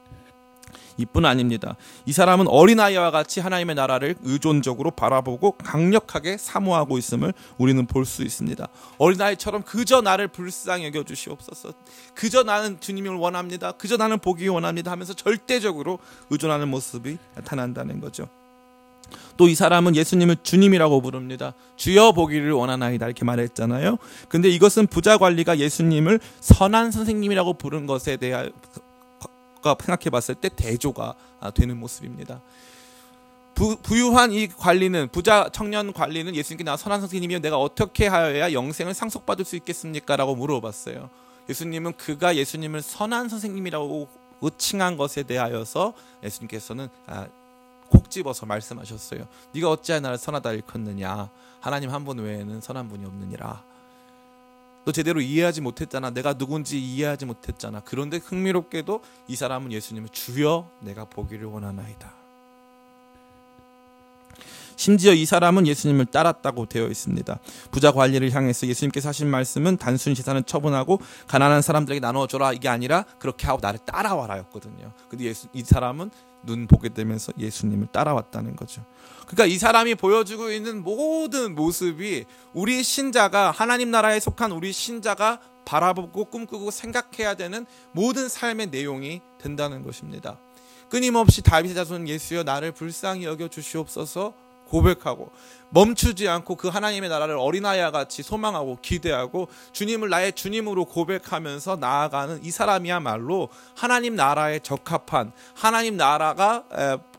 이뿐 0.98 1.24
아닙니다. 1.24 1.76
이 2.04 2.12
사람은 2.12 2.48
어린아이와 2.48 3.10
같이 3.10 3.40
하나님의 3.40 3.74
나라를 3.76 4.14
의존적으로 4.22 4.90
바라보고 4.90 5.52
강력하게 5.52 6.36
사모하고 6.36 6.98
있음을 6.98 7.32
우리는 7.56 7.86
볼 7.86 8.04
수 8.04 8.22
있습니다. 8.22 8.66
어린아이처럼 8.98 9.62
그저 9.62 10.02
나를 10.02 10.28
불쌍히 10.28 10.84
여겨 10.86 11.04
주시옵소서. 11.04 11.72
그저 12.14 12.42
나는 12.42 12.78
주님을 12.78 13.14
원합니다. 13.14 13.72
그저 13.72 13.96
나는 13.96 14.18
보기 14.18 14.48
원합니다 14.48 14.90
하면서 14.90 15.14
절대적으로 15.14 15.98
의존하는 16.30 16.68
모습이 16.68 17.16
나타난다는 17.36 18.00
거죠. 18.00 18.28
또 19.36 19.48
이 19.48 19.54
사람은 19.54 19.96
예수님을 19.96 20.36
주님이라고 20.42 21.00
부릅니다. 21.00 21.54
주여 21.76 22.12
보기를 22.12 22.52
원하나이다 22.52 23.06
이렇게 23.06 23.24
말했잖아요. 23.24 23.98
근데 24.28 24.48
이것은 24.48 24.86
부자 24.86 25.18
관리가 25.18 25.58
예수님을 25.58 26.20
선한 26.40 26.92
선생님이라고 26.92 27.54
부른 27.54 27.86
것에 27.86 28.16
대하 28.16 28.48
생각해 29.62 30.10
봤을 30.10 30.34
때 30.34 30.48
대조가 30.48 31.14
되는 31.54 31.78
모습입니다. 31.78 32.40
부, 33.54 33.76
부유한 33.76 34.32
이 34.32 34.48
관리는 34.48 35.08
부자 35.12 35.50
청년 35.52 35.92
관리는 35.92 36.34
예수님께 36.34 36.64
나 36.64 36.76
선한 36.76 37.00
선생님이여 37.00 37.40
내가 37.40 37.58
어떻게 37.58 38.06
하여야 38.06 38.52
영생을 38.52 38.94
상속받을 38.94 39.44
수 39.44 39.56
있겠습니까라고 39.56 40.34
물어봤어요. 40.34 41.10
예수님은 41.48 41.94
그가 41.96 42.36
예수님을 42.36 42.80
선한 42.82 43.28
선생님이라고 43.28 44.08
호칭한 44.40 44.96
것에 44.96 45.22
대하여서 45.22 45.92
예수님께서는 46.24 46.88
아, 47.06 47.26
콕 47.92 48.10
집어서 48.10 48.46
말씀하셨어요. 48.46 49.26
네가 49.52 49.70
어찌하여 49.70 50.00
나를 50.00 50.16
선하다 50.16 50.52
일컫느냐? 50.52 51.28
하나님 51.60 51.90
한 51.90 52.04
분 52.04 52.18
외에는 52.18 52.60
선한 52.62 52.88
분이 52.88 53.04
없느니라. 53.04 53.62
너 54.86 54.92
제대로 54.92 55.20
이해하지 55.20 55.60
못했잖아. 55.60 56.10
내가 56.10 56.32
누군지 56.32 56.80
이해하지 56.80 57.26
못했잖아. 57.26 57.82
그런데 57.84 58.16
흥미롭게도 58.16 59.02
이 59.28 59.36
사람은 59.36 59.70
예수님을 59.72 60.08
주여 60.08 60.68
내가 60.80 61.04
보기를 61.04 61.46
원하나이다. 61.46 62.14
심지어 64.74 65.12
이 65.12 65.26
사람은 65.26 65.66
예수님을 65.66 66.06
따랐다고 66.06 66.66
되어 66.66 66.88
있습니다. 66.88 67.38
부자 67.70 67.92
관리를 67.92 68.32
향해서 68.32 68.66
예수님께서 68.66 69.10
하신 69.10 69.28
말씀은 69.28 69.76
단순히 69.76 70.16
재산을 70.16 70.42
처분하고 70.42 70.98
가난한 71.28 71.60
사람들에게 71.62 72.00
나눠줘라 72.00 72.52
이게 72.54 72.68
아니라 72.68 73.04
그렇게 73.18 73.46
하고 73.46 73.60
나를 73.62 73.78
따라와라였거든요. 73.84 74.92
근데 75.08 75.24
예수, 75.26 75.46
이 75.52 75.62
사람은 75.62 76.10
눈 76.44 76.66
보게 76.66 76.88
되면서 76.88 77.32
예수님을 77.38 77.88
따라왔다는 77.92 78.56
거죠. 78.56 78.84
그러니까 79.26 79.46
이 79.46 79.58
사람이 79.58 79.94
보여주고 79.94 80.50
있는 80.50 80.82
모든 80.82 81.54
모습이 81.54 82.24
우리 82.52 82.82
신자가 82.82 83.50
하나님 83.50 83.90
나라에 83.90 84.20
속한 84.20 84.52
우리 84.52 84.72
신자가 84.72 85.40
바라보고 85.64 86.26
꿈꾸고 86.26 86.70
생각해야 86.70 87.34
되는 87.34 87.66
모든 87.92 88.28
삶의 88.28 88.68
내용이 88.68 89.20
된다는 89.38 89.82
것입니다. 89.82 90.38
끊임없이 90.88 91.40
다윗의 91.42 91.74
자손 91.74 92.08
예수여 92.08 92.42
나를 92.42 92.72
불쌍히 92.72 93.24
여겨 93.24 93.48
주시옵소서 93.48 94.34
고백하고 94.72 95.30
멈추지 95.68 96.28
않고 96.28 96.56
그 96.56 96.68
하나님의 96.68 97.10
나라를 97.10 97.36
어린아이와 97.36 97.90
같이 97.90 98.22
소망하고 98.22 98.78
기대하고 98.80 99.48
주님을 99.72 100.08
나의 100.08 100.32
주님으로 100.32 100.86
고백하면서 100.86 101.76
나아가는 101.76 102.42
이 102.42 102.50
사람이야말로 102.50 103.50
하나님 103.76 104.16
나라에 104.16 104.60
적합한 104.60 105.32
하나님 105.54 105.96
나라가 105.98 106.64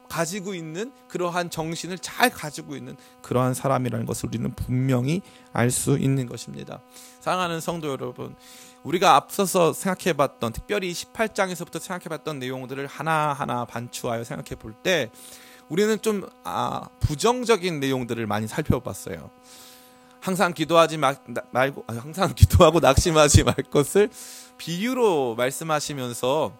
가지고 0.09 0.53
있는 0.53 0.91
그러한 1.07 1.49
정신을 1.49 1.97
잘 1.99 2.29
가지고 2.29 2.75
있는 2.75 2.95
그러한 3.23 3.53
사람이라는 3.53 4.05
것을 4.05 4.29
우리는 4.29 4.51
분명히 4.53 5.21
알 5.53 5.71
수 5.71 5.97
있는 5.97 6.27
것입니다. 6.27 6.81
사랑하는 7.19 7.59
성도 7.61 7.89
여러분, 7.89 8.35
우리가 8.83 9.15
앞서서 9.15 9.73
생각해 9.73 10.13
봤던 10.13 10.53
특별히 10.53 10.91
18장에서부터 10.91 11.79
생각해 11.79 12.03
봤던 12.09 12.37
내용들을 12.37 12.85
하나하나 12.85 13.65
반추하여 13.65 14.23
생각해 14.23 14.55
볼 14.59 14.73
때 14.83 15.09
우리는 15.69 16.01
좀 16.01 16.27
아, 16.43 16.87
부정적인 16.99 17.79
내용들을 17.79 18.25
많이 18.27 18.47
살펴봤어요. 18.47 19.29
항상 20.19 20.53
기도하지 20.53 20.97
마, 20.97 21.15
말고 21.51 21.83
아, 21.87 21.93
항상 21.93 22.33
기도하고 22.35 22.79
낙심하지 22.79 23.43
말 23.43 23.55
것을 23.55 24.09
비유로 24.57 25.35
말씀하시면서 25.35 26.53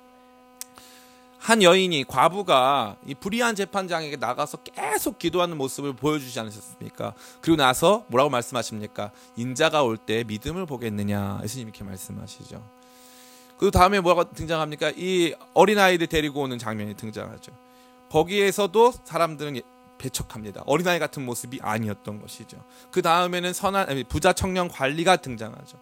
한 1.38 1.62
여인이 1.62 2.06
과부가 2.06 2.96
이 3.06 3.13
불의한 3.16 3.56
재판장에게 3.56 4.16
나가서 4.16 4.58
계속 4.63 5.20
기도하는 5.20 5.58
모습을 5.58 5.92
보여주지 5.94 6.39
않으셨습니까? 6.39 7.13
그리고 7.42 7.58
나서 7.58 8.06
뭐라고 8.08 8.30
말씀하십니까? 8.30 9.12
인자가 9.36 9.84
올 9.84 9.98
때 9.98 10.24
믿음을 10.26 10.66
보겠느냐 10.66 11.42
예수님 11.44 11.68
이렇게 11.68 11.84
말씀하시죠. 11.84 12.63
그 13.58 13.72
다음에 13.72 14.00
뭐라고 14.00 14.32
등장합니까? 14.34 14.94
이 14.96 15.36
어린 15.54 15.80
아이들 15.80 16.08
데리고 16.08 16.42
오는 16.42 16.58
장면이 16.58 16.96
등장하죠. 16.96 17.52
거기에서도 18.13 18.93
사람들은 19.04 19.60
배척합니다. 19.97 20.62
어린아이 20.67 20.99
같은 20.99 21.26
모습이 21.26 21.60
아니었던 21.62 22.21
것이죠. 22.21 22.63
그 22.91 23.02
다음에는 23.02 23.54
선한 23.54 24.04
부자 24.08 24.34
청년 24.34 24.67
관리가 24.67 25.15
등장하죠. 25.15 25.80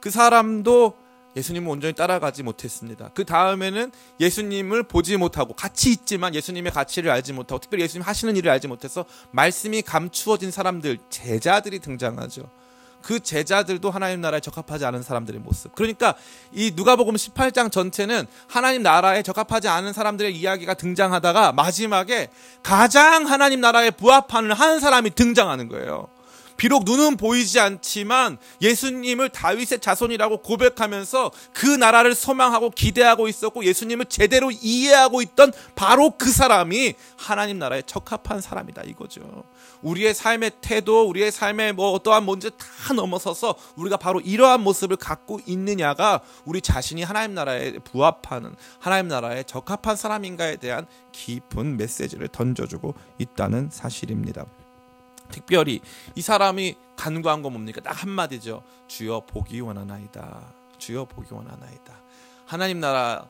그 0.00 0.10
사람도 0.10 0.94
예수님을 1.36 1.70
온전히 1.70 1.92
따라가지 1.92 2.42
못했습니다. 2.42 3.10
그 3.12 3.24
다음에는 3.24 3.92
예수님을 4.18 4.84
보지 4.84 5.16
못하고 5.18 5.52
같이 5.52 5.90
있지만 5.90 6.34
예수님의 6.34 6.72
가치를 6.72 7.10
알지 7.10 7.34
못하고 7.34 7.60
특별히 7.60 7.82
예수님 7.84 8.02
하시는 8.02 8.34
일을 8.34 8.50
알지 8.50 8.68
못해서 8.68 9.04
말씀이 9.32 9.82
감추어진 9.82 10.50
사람들 10.50 10.98
제자들이 11.10 11.80
등장하죠. 11.80 12.48
그 13.04 13.20
제자들도 13.20 13.90
하나님 13.90 14.22
나라에 14.22 14.40
적합하지 14.40 14.86
않은 14.86 15.02
사람들의 15.02 15.40
모습. 15.42 15.74
그러니까 15.74 16.14
이 16.52 16.72
누가복음 16.74 17.14
18장 17.14 17.70
전체는 17.70 18.26
하나님 18.48 18.82
나라에 18.82 19.22
적합하지 19.22 19.68
않은 19.68 19.92
사람들의 19.92 20.34
이야기가 20.34 20.72
등장하다가 20.72 21.52
마지막에 21.52 22.28
가장 22.62 23.28
하나님 23.28 23.60
나라에 23.60 23.90
부합하는 23.90 24.52
한 24.52 24.80
사람이 24.80 25.10
등장하는 25.10 25.68
거예요. 25.68 26.08
비록 26.56 26.84
눈은 26.84 27.16
보이지 27.16 27.60
않지만 27.60 28.38
예수님을 28.62 29.28
다윗의 29.28 29.80
자손이라고 29.80 30.38
고백하면서 30.38 31.30
그 31.52 31.66
나라를 31.66 32.14
소망하고 32.14 32.70
기대하고 32.70 33.28
있었고 33.28 33.64
예수님을 33.64 34.06
제대로 34.06 34.50
이해하고 34.50 35.20
있던 35.20 35.52
바로 35.74 36.12
그 36.16 36.30
사람이 36.30 36.94
하나님 37.16 37.58
나라에 37.58 37.82
적합한 37.84 38.40
사람이다 38.40 38.82
이거죠. 38.86 39.44
우리의 39.84 40.14
삶의 40.14 40.52
태도, 40.62 41.06
우리의 41.08 41.30
삶의 41.30 41.74
뭐 41.74 41.92
어떠한 41.92 42.24
문제 42.24 42.50
다 42.50 42.94
넘어서서 42.94 43.54
우리가 43.76 43.98
바로 43.98 44.20
이러한 44.20 44.62
모습을 44.62 44.96
갖고 44.96 45.40
있느냐가 45.46 46.20
우리 46.44 46.60
자신이 46.60 47.02
하나님 47.02 47.34
나라에 47.34 47.72
부합하는 47.78 48.56
하나님 48.80 49.08
나라에 49.08 49.42
적합한 49.44 49.96
사람인가에 49.96 50.56
대한 50.56 50.86
깊은 51.12 51.76
메시지를 51.76 52.28
던져주고 52.28 52.94
있다는 53.18 53.68
사실입니다. 53.70 54.46
특별히 55.30 55.80
이 56.14 56.22
사람이 56.22 56.76
간구한 56.96 57.42
건 57.42 57.52
뭡니까? 57.52 57.80
딱 57.82 58.02
한마디죠. 58.02 58.62
주여 58.88 59.20
보기 59.26 59.60
원하나이다. 59.60 60.40
주여 60.78 61.04
보기 61.04 61.28
원하나이다. 61.32 61.94
하나님 62.46 62.80
나라 62.80 63.26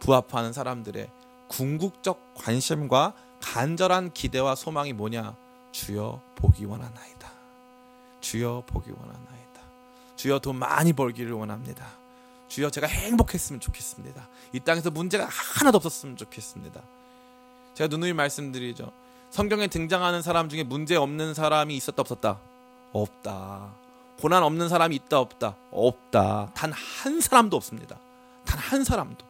부합하는 0.00 0.52
사람들의 0.52 1.08
궁극적 1.48 2.34
관심과 2.34 3.14
간절한 3.40 4.12
기대와 4.12 4.54
소망이 4.54 4.92
뭐냐? 4.92 5.36
주여 5.76 6.22
보기 6.36 6.64
원하나이다. 6.64 7.30
주여 8.22 8.62
보기 8.66 8.90
원하나이다. 8.92 9.60
주여 10.16 10.38
돈 10.38 10.56
많이 10.56 10.94
벌기를 10.94 11.32
원합니다. 11.32 11.86
주여 12.48 12.70
제가 12.70 12.86
행복했으면 12.86 13.60
좋겠습니다. 13.60 14.26
이 14.54 14.60
땅에서 14.60 14.90
문제가 14.90 15.26
하나도 15.26 15.76
없었으면 15.76 16.16
좋겠습니다. 16.16 16.80
제가 17.74 17.88
누누이 17.88 18.14
말씀드리죠. 18.14 18.90
성경에 19.30 19.66
등장하는 19.66 20.22
사람 20.22 20.48
중에 20.48 20.62
문제 20.62 20.96
없는 20.96 21.34
사람이 21.34 21.76
있었다 21.76 22.00
없었다? 22.00 22.40
없다. 22.94 23.74
고난 24.18 24.42
없는 24.44 24.70
사람이 24.70 24.96
있다 24.96 25.20
없다? 25.20 25.56
없다. 25.70 26.52
단 26.54 26.72
한 26.72 27.20
사람도 27.20 27.54
없습니다. 27.54 27.98
단 28.46 28.58
한 28.58 28.82
사람도. 28.82 29.26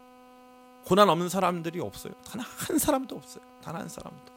고난 0.84 1.08
없는 1.08 1.28
사람들이 1.28 1.80
없어요. 1.80 2.12
단 2.24 2.40
한 2.40 2.78
사람도 2.78 3.16
없어요. 3.16 3.42
단 3.64 3.74
한 3.74 3.88
사람도. 3.88 4.35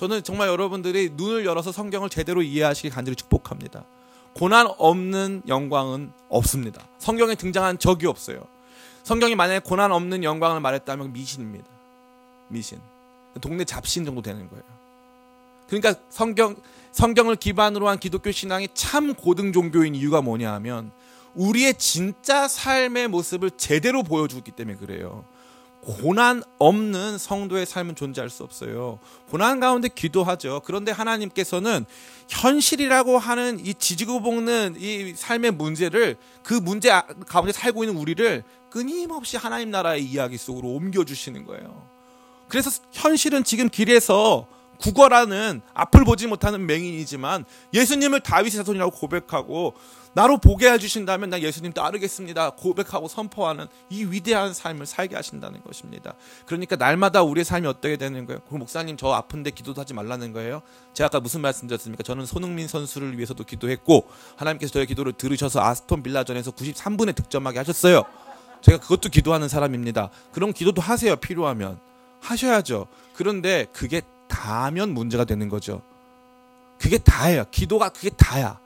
저는 0.00 0.22
정말 0.22 0.48
여러분들이 0.48 1.10
눈을 1.12 1.44
열어서 1.44 1.72
성경을 1.72 2.08
제대로 2.08 2.40
이해하시기 2.40 2.88
간절히 2.88 3.16
축복합니다. 3.16 3.84
고난 4.32 4.66
없는 4.78 5.42
영광은 5.46 6.12
없습니다. 6.30 6.88
성경에 6.96 7.34
등장한 7.34 7.78
적이 7.78 8.06
없어요. 8.06 8.46
성경이 9.02 9.34
만약에 9.34 9.58
고난 9.58 9.92
없는 9.92 10.24
영광을 10.24 10.62
말했다면 10.62 11.12
미신입니다. 11.12 11.66
미신. 12.48 12.78
동네 13.42 13.66
잡신 13.66 14.06
정도 14.06 14.22
되는 14.22 14.48
거예요. 14.48 14.64
그러니까 15.66 15.94
성경 16.08 16.56
성경을 16.92 17.36
기반으로 17.36 17.86
한 17.86 17.98
기독교 17.98 18.32
신앙이 18.32 18.68
참 18.72 19.12
고등 19.12 19.52
종교인 19.52 19.94
이유가 19.94 20.22
뭐냐 20.22 20.50
하면 20.54 20.92
우리의 21.34 21.74
진짜 21.74 22.48
삶의 22.48 23.08
모습을 23.08 23.50
제대로 23.50 24.02
보여주기 24.02 24.50
때문에 24.50 24.78
그래요. 24.78 25.26
고난 25.82 26.42
없는 26.58 27.16
성도의 27.18 27.64
삶은 27.64 27.96
존재할 27.96 28.28
수 28.28 28.42
없어요. 28.42 28.98
고난 29.30 29.60
가운데 29.60 29.88
기도하죠. 29.88 30.60
그런데 30.64 30.92
하나님께서는 30.92 31.86
현실이라고 32.28 33.18
하는 33.18 33.64
이 33.64 33.74
지지고 33.74 34.20
볶는 34.20 34.76
이 34.78 35.14
삶의 35.16 35.52
문제를 35.52 36.16
그 36.42 36.54
문제 36.54 36.90
가운데 37.26 37.52
살고 37.52 37.84
있는 37.84 37.96
우리를 37.96 38.44
끊임없이 38.68 39.36
하나님 39.36 39.70
나라의 39.70 40.04
이야기 40.04 40.36
속으로 40.36 40.68
옮겨주시는 40.68 41.46
거예요. 41.46 41.88
그래서 42.48 42.70
현실은 42.92 43.42
지금 43.42 43.68
길에서 43.68 44.46
구걸하는 44.80 45.60
앞을 45.74 46.04
보지 46.04 46.26
못하는 46.26 46.66
맹인이지만 46.66 47.44
예수님을 47.74 48.20
다윗의 48.20 48.58
자손이라고 48.58 48.90
고백하고 48.92 49.74
나로 50.12 50.38
보게 50.38 50.70
해주신다면 50.72 51.30
나 51.30 51.40
예수님 51.40 51.72
따르겠습니다. 51.72 52.50
고백하고 52.50 53.06
선포하는 53.06 53.66
이 53.90 54.04
위대한 54.04 54.52
삶을 54.52 54.86
살게 54.86 55.14
하신다는 55.14 55.62
것입니다. 55.62 56.14
그러니까 56.46 56.74
날마다 56.74 57.22
우리의 57.22 57.44
삶이 57.44 57.66
어떻게 57.68 57.96
되는 57.96 58.26
거예요? 58.26 58.40
그 58.48 58.56
목사님 58.56 58.96
저 58.96 59.12
아픈데 59.12 59.52
기도도 59.52 59.80
하지 59.80 59.94
말라는 59.94 60.32
거예요? 60.32 60.62
제가 60.94 61.06
아까 61.06 61.20
무슨 61.20 61.42
말씀 61.42 61.68
드렸습니까? 61.68 62.02
저는 62.02 62.26
손흥민 62.26 62.66
선수를 62.66 63.16
위해서도 63.16 63.44
기도했고 63.44 64.08
하나님께서 64.36 64.72
저의 64.72 64.86
기도를 64.86 65.12
들으셔서 65.12 65.60
아스톤 65.60 66.02
빌라전에서 66.02 66.50
93분에 66.50 67.14
득점하게 67.14 67.58
하셨어요. 67.58 68.02
제가 68.62 68.78
그것도 68.78 69.10
기도하는 69.10 69.48
사람입니다. 69.48 70.10
그럼 70.32 70.52
기도도 70.52 70.82
하세요. 70.82 71.14
필요하면. 71.16 71.78
하셔야죠. 72.20 72.88
그런데 73.14 73.66
그게 73.72 74.02
다면 74.40 74.94
문제가 74.94 75.24
되는 75.24 75.50
거죠. 75.50 75.82
그게 76.78 76.96
다예요. 76.96 77.44
기도가 77.50 77.90
그게 77.90 78.08
다야. 78.08 78.58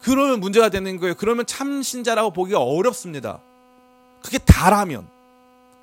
그러면 0.00 0.40
문제가 0.40 0.70
되는 0.70 0.98
거예요. 0.98 1.14
그러면 1.14 1.44
참 1.44 1.82
신자라고 1.82 2.30
보기가 2.30 2.58
어렵습니다. 2.58 3.40
그게 4.22 4.38
다라면 4.38 5.06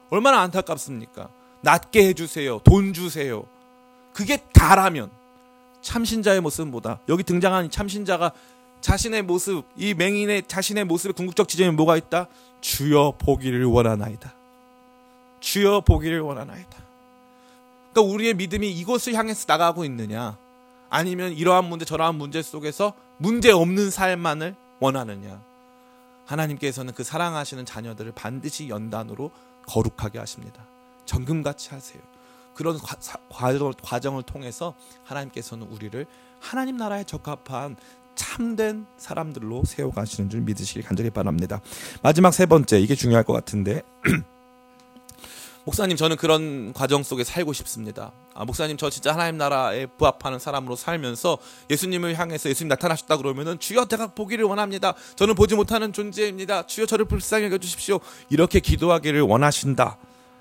얼마나 0.10 0.40
안타깝습니까? 0.42 1.30
낫게 1.62 2.08
해주세요. 2.08 2.62
돈 2.64 2.94
주세요. 2.94 3.44
그게 4.12 4.38
다라면 4.54 5.12
참신자의 5.84 6.42
모습보다 6.42 7.00
여기 7.10 7.22
등장한 7.22 7.70
참신자가 7.70 8.32
자신의 8.82 9.22
모습, 9.22 9.66
이 9.76 9.94
맹인의 9.94 10.48
자신의 10.48 10.86
모습의 10.86 11.14
궁극적 11.14 11.48
지점에 11.48 11.70
뭐가 11.70 11.96
있다? 11.96 12.26
주여 12.62 13.14
보기를 13.20 13.66
원하나이다. 13.66 14.34
주여 15.42 15.82
보기를 15.82 16.22
원하나이다. 16.22 16.81
그러니까 17.94 18.14
우리의 18.14 18.34
믿음이 18.36 18.72
이곳을 18.72 19.14
향해서 19.14 19.46
나가고 19.48 19.86
있느냐? 19.86 20.38
아니면 20.90 21.32
이러한 21.34 21.66
문제 21.66 21.86
저러한 21.86 22.16
문제 22.16 22.42
속에서 22.42 22.94
문제 23.18 23.52
없는 23.52 23.92
삶만을 23.92 24.56
원하느냐. 24.80 25.42
하나님께서는 26.26 26.94
그 26.94 27.04
사랑하시는 27.04 27.66
자녀들을 27.66 28.12
반드시 28.14 28.70
연단으로 28.70 29.32
거룩하게 29.68 30.20
하십니다. 30.20 30.66
정금같이 31.06 31.70
하세요. 31.70 32.02
그런 32.54 32.78
과, 32.78 32.96
과정을, 33.30 33.74
과정을 33.82 34.24
통해서 34.24 34.76
하나님께서는 35.04 35.68
우리를 35.68 36.06
하나님 36.40 36.78
나라에 36.78 37.04
적합한 37.04 37.78
참된 38.16 38.86
사람들로 38.98 39.64
세워가시는 39.66 40.30
줄 40.30 40.42
믿으시길 40.42 40.84
간절히 40.84 41.10
바랍니다. 41.10 41.62
마지막 42.02 42.34
세 42.34 42.46
번째 42.46 42.80
이게 42.80 42.96
중요할 42.96 43.24
것 43.24 43.34
같은데 43.34 43.82
목사님 45.64 45.96
저는 45.96 46.16
그런 46.18 46.74
과정 46.74 47.04
속에 47.04 47.24
살고 47.24 47.54
싶습니다. 47.54 48.12
아, 48.34 48.46
목사님 48.46 48.78
저 48.78 48.90
진짜 48.90 49.14
하나님 49.14 49.38
나라에 49.38 49.86
부합하는 49.86 50.40
사람으로 50.40 50.76
살면서 50.76 51.38
예수님을 51.70 52.18
향해서 52.18 52.50
예수님 52.50 52.70
나타나셨다 52.70 53.18
그러면은 53.18 53.60
주여 53.60 53.86
제가 53.86 54.08
보기를 54.08 54.46
원합니다. 54.46 54.96
저는 55.16 55.36
보지 55.36 55.56
못하는 55.56 55.94
존재입니다. 55.94 56.66
주여 56.66 56.86
저를 56.88 57.06
불쌍히 57.06 57.46
여겨 57.46 57.60
주십시오. 57.60 58.00
이렇게 58.30 58.60
기도하기를 58.60 59.22
원하신다 59.22 59.98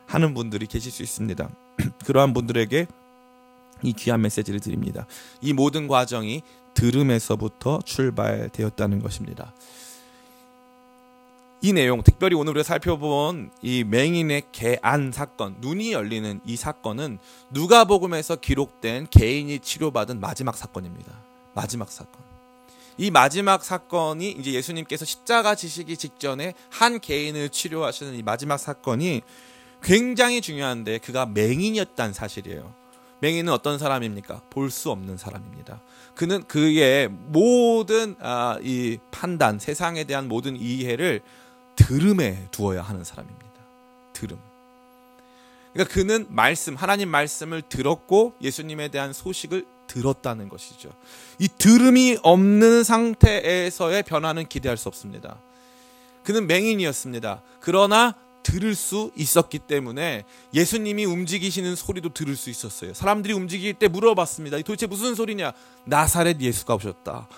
하는 0.06 0.35
분들이 0.35 0.66
계실 0.66 0.90
수 0.90 1.02
있습니다. 1.02 1.48
그러한 2.06 2.33
분들에게 2.33 2.87
이 3.83 3.92
귀한 3.92 4.22
메시지를 4.22 4.61
드립니다. 4.61 5.06
이 5.40 5.52
모든 5.52 5.87
과정이 5.87 6.42
들음에서부터 6.74 7.80
출발되었다는 7.85 9.00
것입니다. 9.02 9.52
이 11.62 11.75
내용, 11.75 12.03
특별히 12.03 12.35
오늘 12.37 12.53
우리가 12.53 12.64
살펴본 12.64 13.51
이 13.61 13.85
맹인의 13.85 14.44
개안 14.51 15.12
사건, 15.12 15.57
눈이 15.61 15.92
열리는 15.92 16.40
이 16.46 16.57
사건은 16.57 17.18
누가복음에서 17.51 18.37
기록된 18.37 19.09
개인이 19.11 19.59
치료받은 19.59 20.20
마지막 20.20 20.57
사건입니다. 20.57 21.12
마지막 21.55 21.90
사건. 21.92 22.23
이 22.96 23.11
마지막 23.11 23.62
사건이 23.62 24.31
이제 24.31 24.53
예수님께서 24.53 25.05
십자가 25.05 25.55
지시기 25.55 25.99
직전에 25.99 26.55
한 26.70 26.99
개인을 26.99 27.51
치료하시는 27.51 28.14
이 28.14 28.23
마지막 28.23 28.57
사건이 28.57 29.20
굉장히 29.83 30.40
중요한데 30.40 30.99
그가 30.99 31.27
맹인이었다는 31.27 32.14
사실이에요. 32.14 32.73
맹인은 33.20 33.53
어떤 33.53 33.79
사람입니까? 33.79 34.42
볼 34.49 34.70
수 34.70 34.90
없는 34.90 35.18
사람입니다. 35.18 35.83
그는 36.14 36.42
그의 36.44 37.09
모든 37.09 38.16
아, 38.18 38.59
이 38.62 38.96
판단, 39.11 39.59
세상에 39.59 40.05
대한 40.05 40.27
모든 40.27 40.57
이해를 40.57 41.20
들음에 41.87 42.47
두어야 42.51 42.83
하는 42.83 43.05
사람입니다. 43.05 43.47
들음. 44.12 44.38
그러니까 45.73 45.95
그는 45.95 46.27
말씀, 46.29 46.75
하나님 46.75 47.09
말씀을 47.09 47.62
들었고 47.62 48.35
예수님에 48.43 48.88
대한 48.88 49.12
소식을 49.12 49.64
들었다는 49.87 50.49
것이죠. 50.49 50.90
이 51.38 51.49
들음이 51.49 52.19
없는 52.23 52.85
상태에서의 52.85 54.03
변화는 54.05 54.47
기대할 54.49 54.77
수 54.77 54.88
없습니다. 54.88 55.38
그는 56.23 56.47
맹인이었습니다. 56.47 57.43
그러나 57.61 58.14
들을 58.43 58.75
수 58.75 59.11
있었기 59.16 59.61
때문에 59.61 60.25
예수님이 60.55 61.05
움직이시는 61.05 61.77
소리도 61.77 62.11
들을 62.11 62.37
수 62.37 62.51
있었어요. 62.51 62.95
사람들이 62.95 63.33
움직일 63.35 63.75
때 63.75 63.88
물어봤습니다. 63.88 64.57
도대체 64.59 64.87
무슨 64.87 65.14
소리냐? 65.14 65.53
나사렛 65.85 66.40
예수가 66.40 66.75
오셨다. 66.75 67.29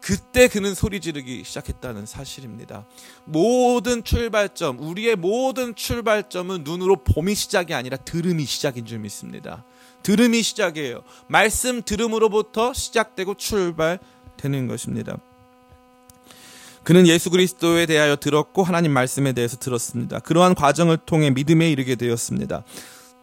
그때 0.00 0.48
그는 0.48 0.74
소리 0.74 1.00
지르기 1.00 1.42
시작했다는 1.44 2.06
사실입니다. 2.06 2.86
모든 3.24 4.04
출발점, 4.04 4.78
우리의 4.80 5.16
모든 5.16 5.74
출발점은 5.74 6.62
눈으로 6.64 7.02
봄이 7.02 7.34
시작이 7.34 7.74
아니라 7.74 7.96
들음이 7.96 8.44
시작인 8.44 8.86
줄 8.86 9.00
믿습니다. 9.00 9.64
들음이 10.02 10.42
시작이에요. 10.42 11.02
말씀 11.26 11.82
들음으로부터 11.82 12.72
시작되고 12.72 13.34
출발되는 13.34 14.68
것입니다. 14.68 15.18
그는 16.84 17.06
예수 17.06 17.28
그리스도에 17.28 17.84
대하여 17.84 18.16
들었고 18.16 18.62
하나님 18.62 18.92
말씀에 18.92 19.32
대해서 19.32 19.58
들었습니다. 19.58 20.20
그러한 20.20 20.54
과정을 20.54 20.96
통해 21.04 21.28
믿음에 21.28 21.70
이르게 21.70 21.96
되었습니다. 21.96 22.64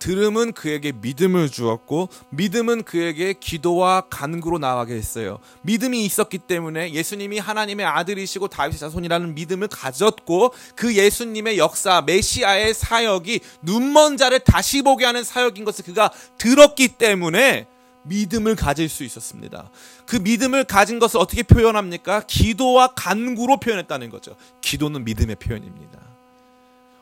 들음은 0.06 0.52
그에게 0.52 0.92
믿음을 0.92 1.50
주었고 1.50 2.10
믿음은 2.30 2.84
그에게 2.84 3.34
기도와 3.34 4.02
간구로 4.02 4.60
나아가게 4.60 4.94
했어요. 4.94 5.40
믿음이 5.64 6.06
있었기 6.06 6.38
때문에 6.38 6.94
예수님이 6.94 7.40
하나님의 7.40 7.88
아들이시고 7.88 8.50
다윗의 8.50 8.78
자손이라는 8.82 9.34
믿음을 9.34 9.68
가졌고 9.68 10.54
그 10.76 10.96
예수님의 10.96 11.58
역사 11.58 12.04
메시아의 12.04 12.76
사역이 12.76 13.40
눈먼 13.64 14.18
자를 14.18 14.38
다시 14.42 14.84
보게 14.84 15.06
하는 15.06 15.24
사역인 15.24 15.66
것을 15.66 15.84
그가 15.84 16.12
들었기 16.38 16.90
때문에 16.90 17.66
믿음을 18.04 18.56
가질 18.56 18.90
수 18.90 19.04
있었습니다. 19.04 19.72
그 20.06 20.18
믿음을 20.18 20.66
가진 20.66 21.00
것을 21.00 21.20
어떻게 21.20 21.42
표현합니까? 21.42 22.22
기도와 22.28 22.90
간구로 22.94 23.60
표현했다는 23.60 24.12
거죠. 24.12 24.36
기도는 24.62 25.04
믿음의 25.04 25.38
표현입니다. 25.38 26.05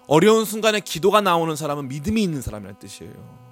어려운 0.07 0.45
순간에 0.45 0.79
기도가 0.79 1.21
나오는 1.21 1.55
사람은 1.55 1.87
믿음이 1.87 2.21
있는 2.21 2.41
사람이라는 2.41 2.79
뜻이에요. 2.79 3.43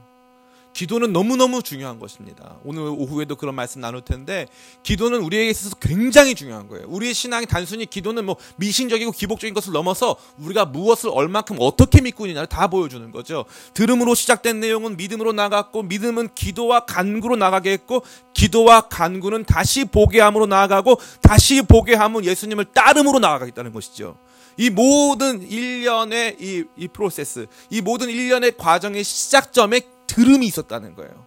기도는 0.74 1.12
너무너무 1.12 1.62
중요한 1.62 2.00
것입니다. 2.00 2.56
오늘 2.64 2.84
오후에도 2.84 3.36
그런 3.36 3.56
말씀 3.56 3.82
나눌 3.82 4.02
텐데, 4.02 4.48
기도는 4.84 5.22
우리에게 5.22 5.50
있어서 5.50 5.76
굉장히 5.76 6.34
중요한 6.34 6.70
거예요. 6.70 6.86
우리의 6.88 7.14
신앙이 7.14 7.46
단순히 7.46 7.86
기도는 7.86 8.26
뭐 8.26 8.38
미신적이고 8.56 9.12
기복적인 9.12 9.54
것을 9.54 9.74
넘어서 9.74 10.16
우리가 10.38 10.66
무엇을 10.66 11.10
얼만큼 11.14 11.58
어떻게 11.60 12.02
믿고 12.02 12.26
있느냐를 12.26 12.48
다 12.48 12.68
보여주는 12.68 13.12
거죠. 13.12 13.44
들음으로 13.74 14.16
시작된 14.16 14.62
내용은 14.62 14.96
믿음으로 14.96 15.34
나갔고, 15.34 15.84
믿음은 15.84 16.30
기도와 16.36 16.86
간구로 16.86 17.36
나가게 17.36 17.72
했고, 17.72 18.04
기도와 18.34 18.82
간구는 18.82 19.44
다시 19.44 19.84
보게 19.84 20.22
함으로 20.22 20.46
나아가고, 20.46 21.00
다시 21.22 21.62
보게 21.62 21.96
함은 21.96 22.24
예수님을 22.24 22.66
따름으로 22.74 23.20
나아가겠다는 23.20 23.74
것이죠. 23.74 24.18
이 24.58 24.70
모든 24.70 25.42
일련의 25.42 26.38
이, 26.40 26.64
이 26.76 26.88
프로세스, 26.88 27.48
이 27.70 27.82
모든 27.82 28.10
일련의 28.10 28.58
과정의 28.58 29.04
시작점에 29.04 29.82
들음이 30.08 30.46
있었다는 30.46 30.96
거예요. 30.96 31.26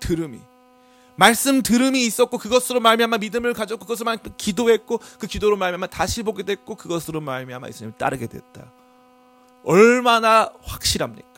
들음이. 0.00 0.40
말씀 1.16 1.62
들음이 1.62 2.04
있었고 2.06 2.38
그것으로 2.38 2.80
말미암아 2.80 3.18
믿음을 3.18 3.52
가졌고 3.52 3.84
그것으로 3.84 4.06
말미암아 4.06 4.36
기도했고 4.36 4.98
그 5.18 5.26
기도로 5.26 5.56
말미암아 5.56 5.88
다시 5.88 6.22
보게 6.22 6.42
됐고 6.42 6.74
그것으로 6.74 7.20
말미암아 7.20 7.68
예수님을 7.68 7.98
따르게 7.98 8.26
됐다. 8.26 8.72
얼마나 9.64 10.50
확실합니까? 10.62 11.31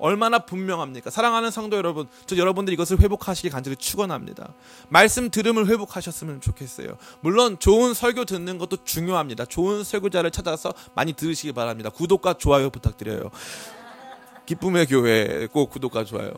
얼마나 0.00 0.38
분명합니까? 0.40 1.10
사랑하는 1.10 1.50
성도 1.50 1.76
여러분, 1.76 2.08
저 2.26 2.36
여러분들 2.36 2.72
이것을 2.74 3.00
회복하시기 3.00 3.50
간절히 3.50 3.76
축원합니다. 3.76 4.54
말씀 4.88 5.30
들음을 5.30 5.66
회복하셨으면 5.68 6.40
좋겠어요. 6.40 6.96
물론 7.20 7.58
좋은 7.58 7.94
설교 7.94 8.24
듣는 8.24 8.58
것도 8.58 8.84
중요합니다. 8.84 9.44
좋은 9.44 9.84
설교자를 9.84 10.30
찾아서 10.30 10.72
많이 10.94 11.12
들으시기 11.12 11.52
바랍니다. 11.52 11.90
구독과 11.90 12.34
좋아요 12.34 12.70
부탁드려요. 12.70 13.30
기쁨의 14.46 14.86
교회 14.86 15.46
꼭 15.46 15.70
구독과 15.70 16.04
좋아요. 16.04 16.32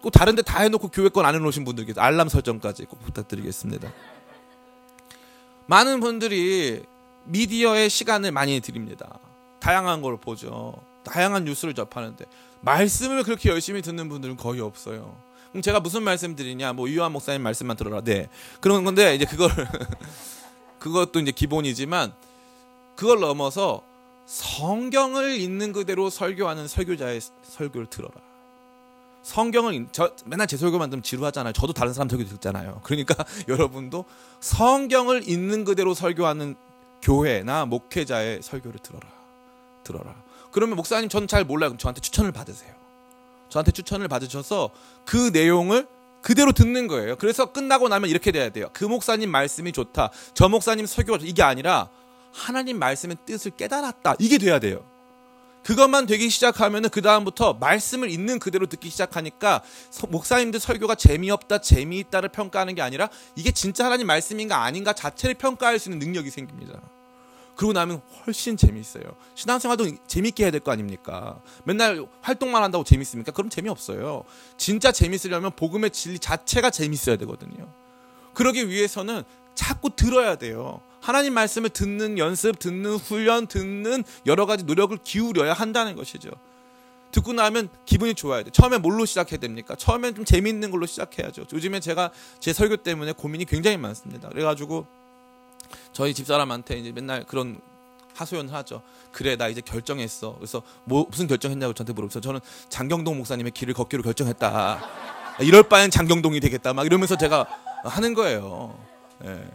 꼭 0.00 0.10
다른데 0.10 0.42
다 0.42 0.60
해놓고 0.60 0.88
교회 0.88 1.08
건 1.08 1.26
안 1.26 1.34
해놓으신 1.34 1.64
분들 1.64 1.84
계세요. 1.86 2.02
알람 2.04 2.28
설정까지 2.28 2.84
꼭 2.84 3.02
부탁드리겠습니다. 3.02 3.92
많은 5.66 6.00
분들이 6.00 6.82
미디어에 7.24 7.88
시간을 7.88 8.32
많이 8.32 8.60
드립니다. 8.60 9.18
다양한 9.60 10.00
걸 10.00 10.16
보죠. 10.18 10.72
다양한 11.08 11.44
뉴스를 11.44 11.74
접하는데 11.74 12.24
말씀을 12.60 13.22
그렇게 13.22 13.50
열심히 13.50 13.82
듣는 13.82 14.08
분들은 14.08 14.36
거의 14.36 14.60
없어요. 14.60 15.16
그럼 15.50 15.62
제가 15.62 15.80
무슨 15.80 16.02
말씀 16.02 16.36
드리냐? 16.36 16.72
뭐 16.72 16.88
유한 16.88 17.12
목사님 17.12 17.42
말씀만 17.42 17.76
들어라. 17.76 18.00
네. 18.02 18.28
그런 18.60 18.84
건데 18.84 19.14
이제 19.14 19.24
그걸 19.24 19.50
그것도 20.78 21.20
이제 21.20 21.32
기본이지만 21.32 22.12
그걸 22.96 23.20
넘어서 23.20 23.82
성경을 24.26 25.38
있는 25.38 25.72
그대로 25.72 26.10
설교하는 26.10 26.68
설교자의 26.68 27.20
설교를 27.42 27.86
들어라. 27.88 28.12
성경을 29.22 29.88
저 29.92 30.12
맨날 30.24 30.46
제 30.46 30.56
설교만 30.56 30.90
들으면 30.90 31.02
지루하잖아요. 31.02 31.52
저도 31.52 31.72
다른 31.72 31.92
사람 31.92 32.08
설교 32.08 32.24
듣잖아요. 32.24 32.80
그러니까 32.82 33.14
여러분도 33.48 34.04
성경을 34.40 35.28
있는 35.28 35.64
그대로 35.64 35.94
설교하는 35.94 36.56
교회나 37.02 37.66
목회자의 37.66 38.42
설교를 38.42 38.80
들어라. 38.80 39.06
들어라. 39.84 40.14
그러면 40.58 40.74
목사님 40.74 41.08
저는 41.08 41.28
잘 41.28 41.44
몰라요. 41.44 41.70
그럼 41.70 41.78
저한테 41.78 42.00
추천을 42.00 42.32
받으세요. 42.32 42.74
저한테 43.48 43.70
추천을 43.70 44.08
받으셔서 44.08 44.70
그 45.04 45.30
내용을 45.32 45.86
그대로 46.20 46.50
듣는 46.50 46.88
거예요. 46.88 47.14
그래서 47.14 47.52
끝나고 47.52 47.88
나면 47.88 48.10
이렇게 48.10 48.32
돼야 48.32 48.48
돼요. 48.48 48.68
그 48.72 48.84
목사님 48.84 49.30
말씀이 49.30 49.70
좋다. 49.70 50.10
저 50.34 50.48
목사님 50.48 50.84
설교가 50.84 51.20
이게 51.22 51.44
아니라 51.44 51.88
하나님 52.32 52.80
말씀의 52.80 53.18
뜻을 53.24 53.52
깨달았다. 53.52 54.16
이게 54.18 54.38
돼야 54.38 54.58
돼요. 54.58 54.84
그것만 55.62 56.06
되기 56.06 56.28
시작하면은 56.28 56.90
그 56.90 57.02
다음부터 57.02 57.52
말씀을 57.54 58.10
있는 58.10 58.40
그대로 58.40 58.66
듣기 58.66 58.90
시작하니까 58.90 59.62
목사님들 60.08 60.58
설교가 60.58 60.96
재미없다, 60.96 61.58
재미있다를 61.58 62.30
평가하는 62.30 62.74
게 62.74 62.82
아니라 62.82 63.08
이게 63.36 63.52
진짜 63.52 63.84
하나님 63.84 64.08
말씀인가 64.08 64.64
아닌가 64.64 64.92
자체를 64.92 65.34
평가할 65.36 65.78
수 65.78 65.88
있는 65.88 66.04
능력이 66.04 66.30
생깁니다. 66.30 66.80
그러고 67.58 67.72
나면 67.72 68.00
훨씬 68.24 68.56
재미있어요. 68.56 69.02
신앙생활도 69.34 70.06
재밌게 70.06 70.44
해야 70.44 70.52
될 70.52 70.60
거 70.60 70.70
아닙니까? 70.70 71.40
맨날 71.64 72.06
활동만 72.20 72.62
한다고 72.62 72.84
재밌습니까? 72.84 73.32
그럼 73.32 73.50
재미없어요. 73.50 74.22
진짜 74.56 74.92
재밌으려면 74.92 75.50
복음의 75.56 75.90
진리 75.90 76.20
자체가 76.20 76.70
재밌어야 76.70 77.16
되거든요. 77.16 77.68
그러기 78.34 78.68
위해서는 78.68 79.24
자꾸 79.56 79.90
들어야 79.90 80.36
돼요. 80.36 80.80
하나님 81.00 81.34
말씀을 81.34 81.70
듣는 81.70 82.16
연습, 82.18 82.60
듣는 82.60 82.94
훈련, 82.94 83.48
듣는 83.48 84.04
여러 84.26 84.46
가지 84.46 84.62
노력을 84.62 84.96
기울여야 84.96 85.52
한다는 85.52 85.96
것이죠. 85.96 86.30
듣고 87.10 87.32
나면 87.32 87.70
기분이 87.86 88.14
좋아야 88.14 88.44
돼. 88.44 88.50
처음에 88.50 88.78
뭘로 88.78 89.04
시작해야 89.04 89.40
됩니까? 89.40 89.74
처음엔 89.74 90.14
좀 90.14 90.24
재미있는 90.24 90.70
걸로 90.70 90.86
시작해야죠. 90.86 91.46
요즘에 91.52 91.80
제가 91.80 92.12
제 92.38 92.52
설교 92.52 92.76
때문에 92.78 93.12
고민이 93.12 93.46
굉장히 93.46 93.78
많습니다. 93.78 94.28
그래가지고 94.28 94.86
저희 95.92 96.14
집사람한테 96.14 96.78
이제 96.78 96.92
맨날 96.92 97.24
그런 97.24 97.60
하소연을 98.14 98.52
하죠. 98.52 98.82
그래 99.12 99.36
나 99.36 99.48
이제 99.48 99.60
결정했어. 99.60 100.34
그래서 100.36 100.62
뭐 100.84 101.06
무슨 101.08 101.26
결정했냐고 101.26 101.72
저한테 101.72 101.92
물어보서 101.92 102.20
저는 102.20 102.40
장경동 102.68 103.16
목사님의 103.16 103.52
길을 103.52 103.74
걷기로 103.74 104.02
결정했다. 104.02 104.80
이럴 105.40 105.62
바엔 105.62 105.90
장경동이 105.90 106.40
되겠다. 106.40 106.72
막 106.72 106.84
이러면서 106.84 107.16
제가 107.16 107.46
하는 107.84 108.14
거예요. 108.14 108.76
예. 109.24 109.48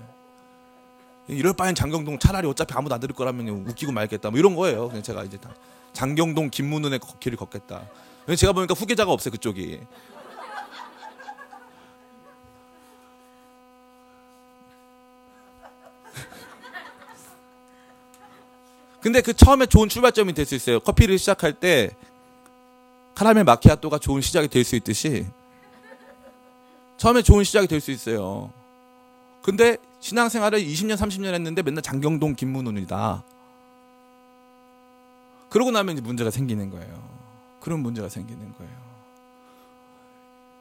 이럴 1.27 1.53
바엔 1.53 1.75
장경동 1.75 2.19
차라리 2.19 2.47
어차피 2.47 2.73
아무도 2.73 2.95
안 2.95 3.01
들을 3.01 3.13
거라면 3.15 3.47
웃기고 3.69 3.91
말겠다. 3.91 4.29
뭐 4.29 4.39
이런 4.39 4.55
거예요. 4.55 4.87
그냥 4.87 5.03
제가 5.03 5.23
이제 5.23 5.37
장경동 5.93 6.49
김문은의 6.49 6.99
길을 7.19 7.37
걷겠다. 7.37 7.87
제가 8.37 8.53
보니까 8.53 8.73
후계자가 8.73 9.11
없어요 9.11 9.31
그쪽이. 9.31 9.81
근데 19.03 19.21
그 19.21 19.33
처음에 19.33 19.65
좋은 19.65 19.89
출발점이 19.89 20.33
될 20.33 20.45
수 20.45 20.55
있어요. 20.55 20.79
커피를 20.79 21.17
시작할 21.17 21.53
때 21.53 21.91
카라멜 23.15 23.43
마키아토가 23.43 23.99
좋은 23.99 24.21
시작이 24.21 24.47
될 24.47 24.63
수 24.63 24.77
있듯이 24.77 25.25
처음에 26.95 27.21
좋은 27.21 27.43
시작이 27.43 27.67
될 27.67 27.81
수 27.81 27.91
있어요. 27.91 28.51
근데 29.41 29.75
신앙생활을 29.99 30.59
20년, 30.59 30.95
30년 30.95 31.33
했는데 31.33 31.61
맨날 31.61 31.81
장경동 31.81 32.35
김문훈이다. 32.35 33.23
그러고 35.49 35.71
나면 35.71 35.95
이제 35.95 36.01
문제가 36.01 36.31
생기는 36.31 36.69
거예요. 36.69 37.03
그런 37.59 37.81
문제가 37.81 38.07
생기는 38.07 38.53
거예요. 38.57 38.73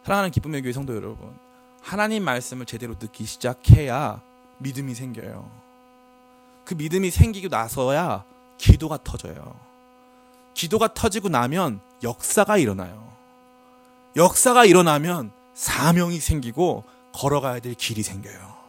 사랑하는 0.04 0.32
기쁨의 0.32 0.62
교회 0.62 0.72
성도 0.72 0.96
여러분, 0.96 1.32
하나님 1.80 2.24
말씀을 2.24 2.66
제대로 2.66 2.98
듣기 2.98 3.24
시작해야 3.24 4.20
믿음이 4.58 4.94
생겨요. 4.96 5.48
그 6.64 6.74
믿음이 6.74 7.10
생기고 7.10 7.48
나서야 7.48 8.24
기도가 8.62 8.96
터져요. 9.02 9.58
기도가 10.54 10.94
터지고 10.94 11.28
나면 11.28 11.80
역사가 12.04 12.58
일어나요. 12.58 13.12
역사가 14.14 14.66
일어나면 14.66 15.32
사명이 15.54 16.20
생기고 16.20 16.84
걸어가야 17.12 17.58
될 17.58 17.74
길이 17.74 18.04
생겨요. 18.04 18.61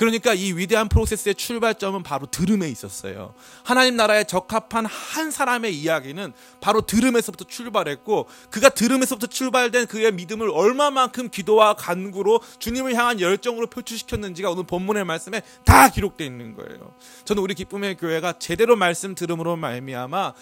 그러니까 0.00 0.32
이 0.32 0.54
위대한 0.54 0.88
프로세스의 0.88 1.34
출발점은 1.34 2.02
바로 2.02 2.24
들음에 2.24 2.70
있었어요. 2.70 3.34
하나님 3.62 3.96
나라에 3.96 4.24
적합한 4.24 4.86
한 4.86 5.30
사람의 5.30 5.76
이야기는 5.76 6.32
바로 6.62 6.80
들음에서부터 6.80 7.44
출발했고 7.44 8.26
그가 8.48 8.70
들음에서부터 8.70 9.26
출발된 9.26 9.88
그의 9.88 10.10
믿음을 10.12 10.48
얼마만큼 10.48 11.28
기도와 11.28 11.74
간구로 11.74 12.40
주님을 12.58 12.94
향한 12.94 13.20
열정으로 13.20 13.66
표출시켰는지가 13.66 14.50
오늘 14.50 14.64
본문의 14.64 15.04
말씀에 15.04 15.42
다 15.66 15.90
기록되어 15.90 16.26
있는 16.26 16.54
거예요. 16.54 16.94
저는 17.26 17.42
우리 17.42 17.52
기쁨의 17.52 17.98
교회가 17.98 18.38
제대로 18.38 18.76
말씀 18.76 19.14
들음으로 19.14 19.56
말미암아 19.56 20.32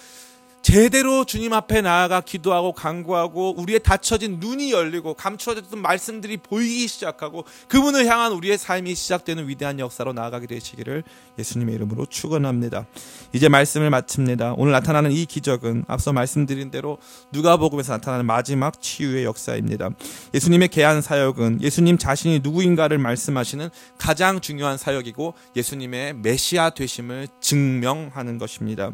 제대로 0.63 1.25
주님 1.25 1.53
앞에 1.53 1.81
나아가 1.81 2.21
기도하고 2.21 2.73
간구하고 2.73 3.55
우리의 3.59 3.81
닫혀진 3.81 4.39
눈이 4.41 4.73
열리고 4.73 5.15
감추어졌던 5.15 5.81
말씀들이 5.81 6.37
보이기 6.37 6.89
시작하고 6.89 7.45
그분을 7.69 8.07
향한 8.07 8.33
우리의 8.33 8.59
삶이 8.59 8.95
시작되는 8.95 9.49
위대한 9.49 9.79
역사로 9.79 10.13
나아가게 10.13 10.47
되시기를 10.47 11.05
예수님의 11.39 11.75
이름으로 11.77 12.07
축원합니다. 12.07 12.87
이제 13.33 13.49
말씀을 13.49 13.89
마칩니다. 13.91 14.55
오늘 14.59 14.73
나타나는 14.73 15.13
이 15.13 15.25
기적은 15.25 15.85
앞서 15.87 16.13
말씀드린 16.13 16.71
대로 16.71 16.99
누가복음에서 17.33 17.95
나타나는 17.95 18.27
마지막 18.27 18.83
치유의 18.83 19.25
역사입니다. 19.25 19.91
예수님의 20.35 20.69
개한 20.69 21.01
사역은 21.01 21.63
예수님 21.63 21.99
자신이 21.99 22.41
누구인가를 22.41 22.99
말씀하시는 22.99 23.71
가장 23.97 24.41
중요한 24.41 24.77
사역이고 24.77 25.35
예수님의 25.57 26.15
메시아 26.15 26.71
되심을 26.71 27.29
증명하는 27.41 28.39
것입니다. 28.39 28.93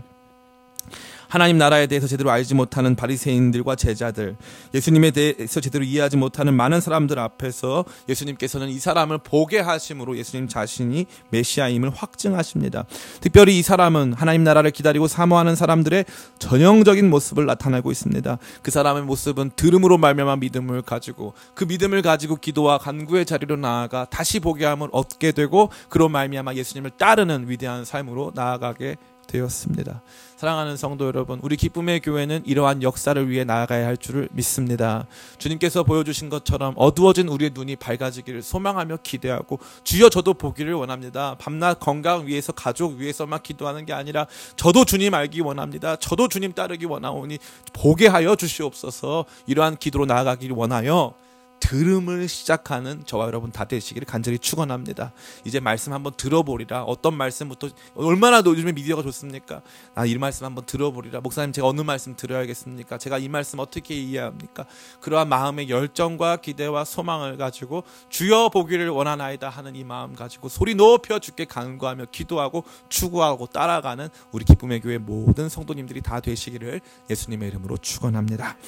하나님 1.35 1.59
나라에 1.59 1.89
대해서 1.89 2.07
제대로 2.07 2.31
알지 2.31 2.55
못하는 2.55 2.95
바리새인들과 2.95 3.75
제자들, 3.75 4.37
예수님에 4.73 5.11
대해서 5.11 5.61
제대로 5.61 5.85
이해하지 5.85 6.17
못하는 6.17 6.55
많은 6.55 6.81
사람들 6.81 7.19
앞에서 7.19 7.85
예수님께서는 8.09 8.69
이 8.69 8.79
사람을 8.79 9.19
보게 9.19 9.59
하심으로 9.59 10.17
예수님 10.17 10.47
자신이 10.47 11.07
메시아임을 11.31 11.91
확증하십니다. 11.91 12.85
특별히 13.21 13.59
이 13.59 13.63
사람은 13.63 14.13
하나님 14.13 14.45
나라를 14.45 14.71
기다리고 14.71 15.09
사모하는 15.09 15.57
사람들의 15.57 16.05
전형적인 16.39 17.11
모습을 17.11 17.47
나타내고 17.47 17.91
있습니다. 17.91 18.39
그 18.63 18.71
사람의 18.71 19.03
모습은 19.03 19.53
들음으로 19.57 19.99
말미암아 19.99 20.37
믿음을 20.37 20.83
가지고 20.83 21.35
그 21.55 21.65
믿음을 21.65 22.03
가지고 22.03 22.37
기도와 22.37 22.79
간구의 22.79 23.27
자리로 23.27 23.57
나아가 23.57 24.05
다시 24.05 24.39
보게 24.39 24.67
함을 24.67 24.89
얻게 24.93 25.33
되고 25.33 25.71
그로 25.89 26.09
말미암아 26.09 26.55
예수님을 26.55 26.91
따르는 26.91 27.49
위대한 27.49 27.85
삶으로 27.85 28.31
나아가게 28.37 28.97
되었습니다. 29.27 30.03
사랑하는 30.37 30.77
성도 30.77 31.07
여러분, 31.07 31.39
우리 31.43 31.57
기쁨의 31.57 32.01
교회는 32.01 32.43
이러한 32.45 32.83
역사를 32.83 33.31
위해 33.31 33.45
나아가야 33.45 33.87
할 33.87 33.97
줄을 33.97 34.29
믿습니다. 34.33 35.07
주님께서 35.39 35.85
보여주신 35.85 36.29
것처럼 36.29 36.75
어두워진 36.77 37.29
우리의 37.29 37.53
눈이 37.55 37.77
밝아지기를 37.77 38.43
소망하며 38.43 38.99
기대하고 39.03 39.59
주여 39.85 40.09
저도 40.11 40.35
보기를 40.35 40.75
원합니다. 40.75 41.37
밤낮 41.39 41.81
건강 41.81 42.27
위해서 42.27 42.53
가족 42.53 42.97
위해서만 42.97 43.43
기도하는 43.43 43.87
게 43.87 43.93
아니라 43.93 44.27
저도 44.57 44.85
주님 44.85 45.15
알기 45.15 45.41
원합니다. 45.41 45.97
저도 45.97 46.29
주님 46.29 46.53
따르기 46.53 46.85
원하오니 46.85 47.39
보게 47.73 48.07
하여 48.07 48.37
주시옵소서 48.37 49.25
이러한 49.47 49.77
기도로 49.77 50.07
나아가기를 50.07 50.57
원하여 50.57 51.15
들음을 51.61 52.29
시작하는 52.29 53.03
저와 53.07 53.27
여러분 53.27 53.51
다 53.51 53.65
되시기를 53.65 54.07
간절히 54.07 54.39
축원합니다. 54.39 55.13
이제 55.45 55.61
말씀 55.61 55.93
한번 55.93 56.13
들어보리라. 56.17 56.85
어떤 56.85 57.17
말씀부터 57.17 57.71
얼마나 57.95 58.43
요즘에 58.45 58.73
미디어가 58.73 59.03
좋습니까? 59.03 59.63
아, 59.95 60.05
이 60.05 60.17
말씀 60.19 60.45
한번 60.45 60.67
들어보리라. 60.67 61.21
목사님 61.21 61.53
제가 61.53 61.67
어느 61.67 61.81
말씀 61.81 62.17
들어야겠습니까? 62.17 62.99
제가 62.99 63.19
이 63.19 63.29
말씀 63.29 63.61
어떻게 63.61 63.95
이해합니까? 63.95 64.67
그러한 65.01 65.29
마음의 65.29 65.71
열정과 65.71 66.37
기대와 66.37 66.85
소망을 66.85 67.39
가지고 67.39 67.85
주여 68.11 68.51
보기를 68.51 68.91
원하나이다 68.91 69.49
하는 69.49 69.75
이 69.75 69.85
마음 69.85 70.15
가지고 70.15 70.49
소리 70.49 70.75
높여 70.75 71.19
주께 71.19 71.47
간구하며 71.47 72.07
기도하고 72.13 72.65
추구하고 72.91 73.47
따라가는 73.47 74.09
우리 74.33 74.45
기쁨의 74.45 74.81
교회 74.81 74.99
모든 74.99 75.49
성도님들이 75.49 76.03
다 76.03 76.21
되시기를 76.21 76.81
예수님의 77.09 77.49
이름으로 77.49 77.79
축원합니다. 77.79 78.59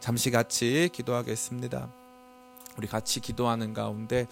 잠시 0.00 0.30
같이 0.30 0.88
기도하겠습니다. 0.92 2.05
우리 2.76 2.86
같이 2.86 3.20
기도하는 3.20 3.74
가운데 3.74 4.26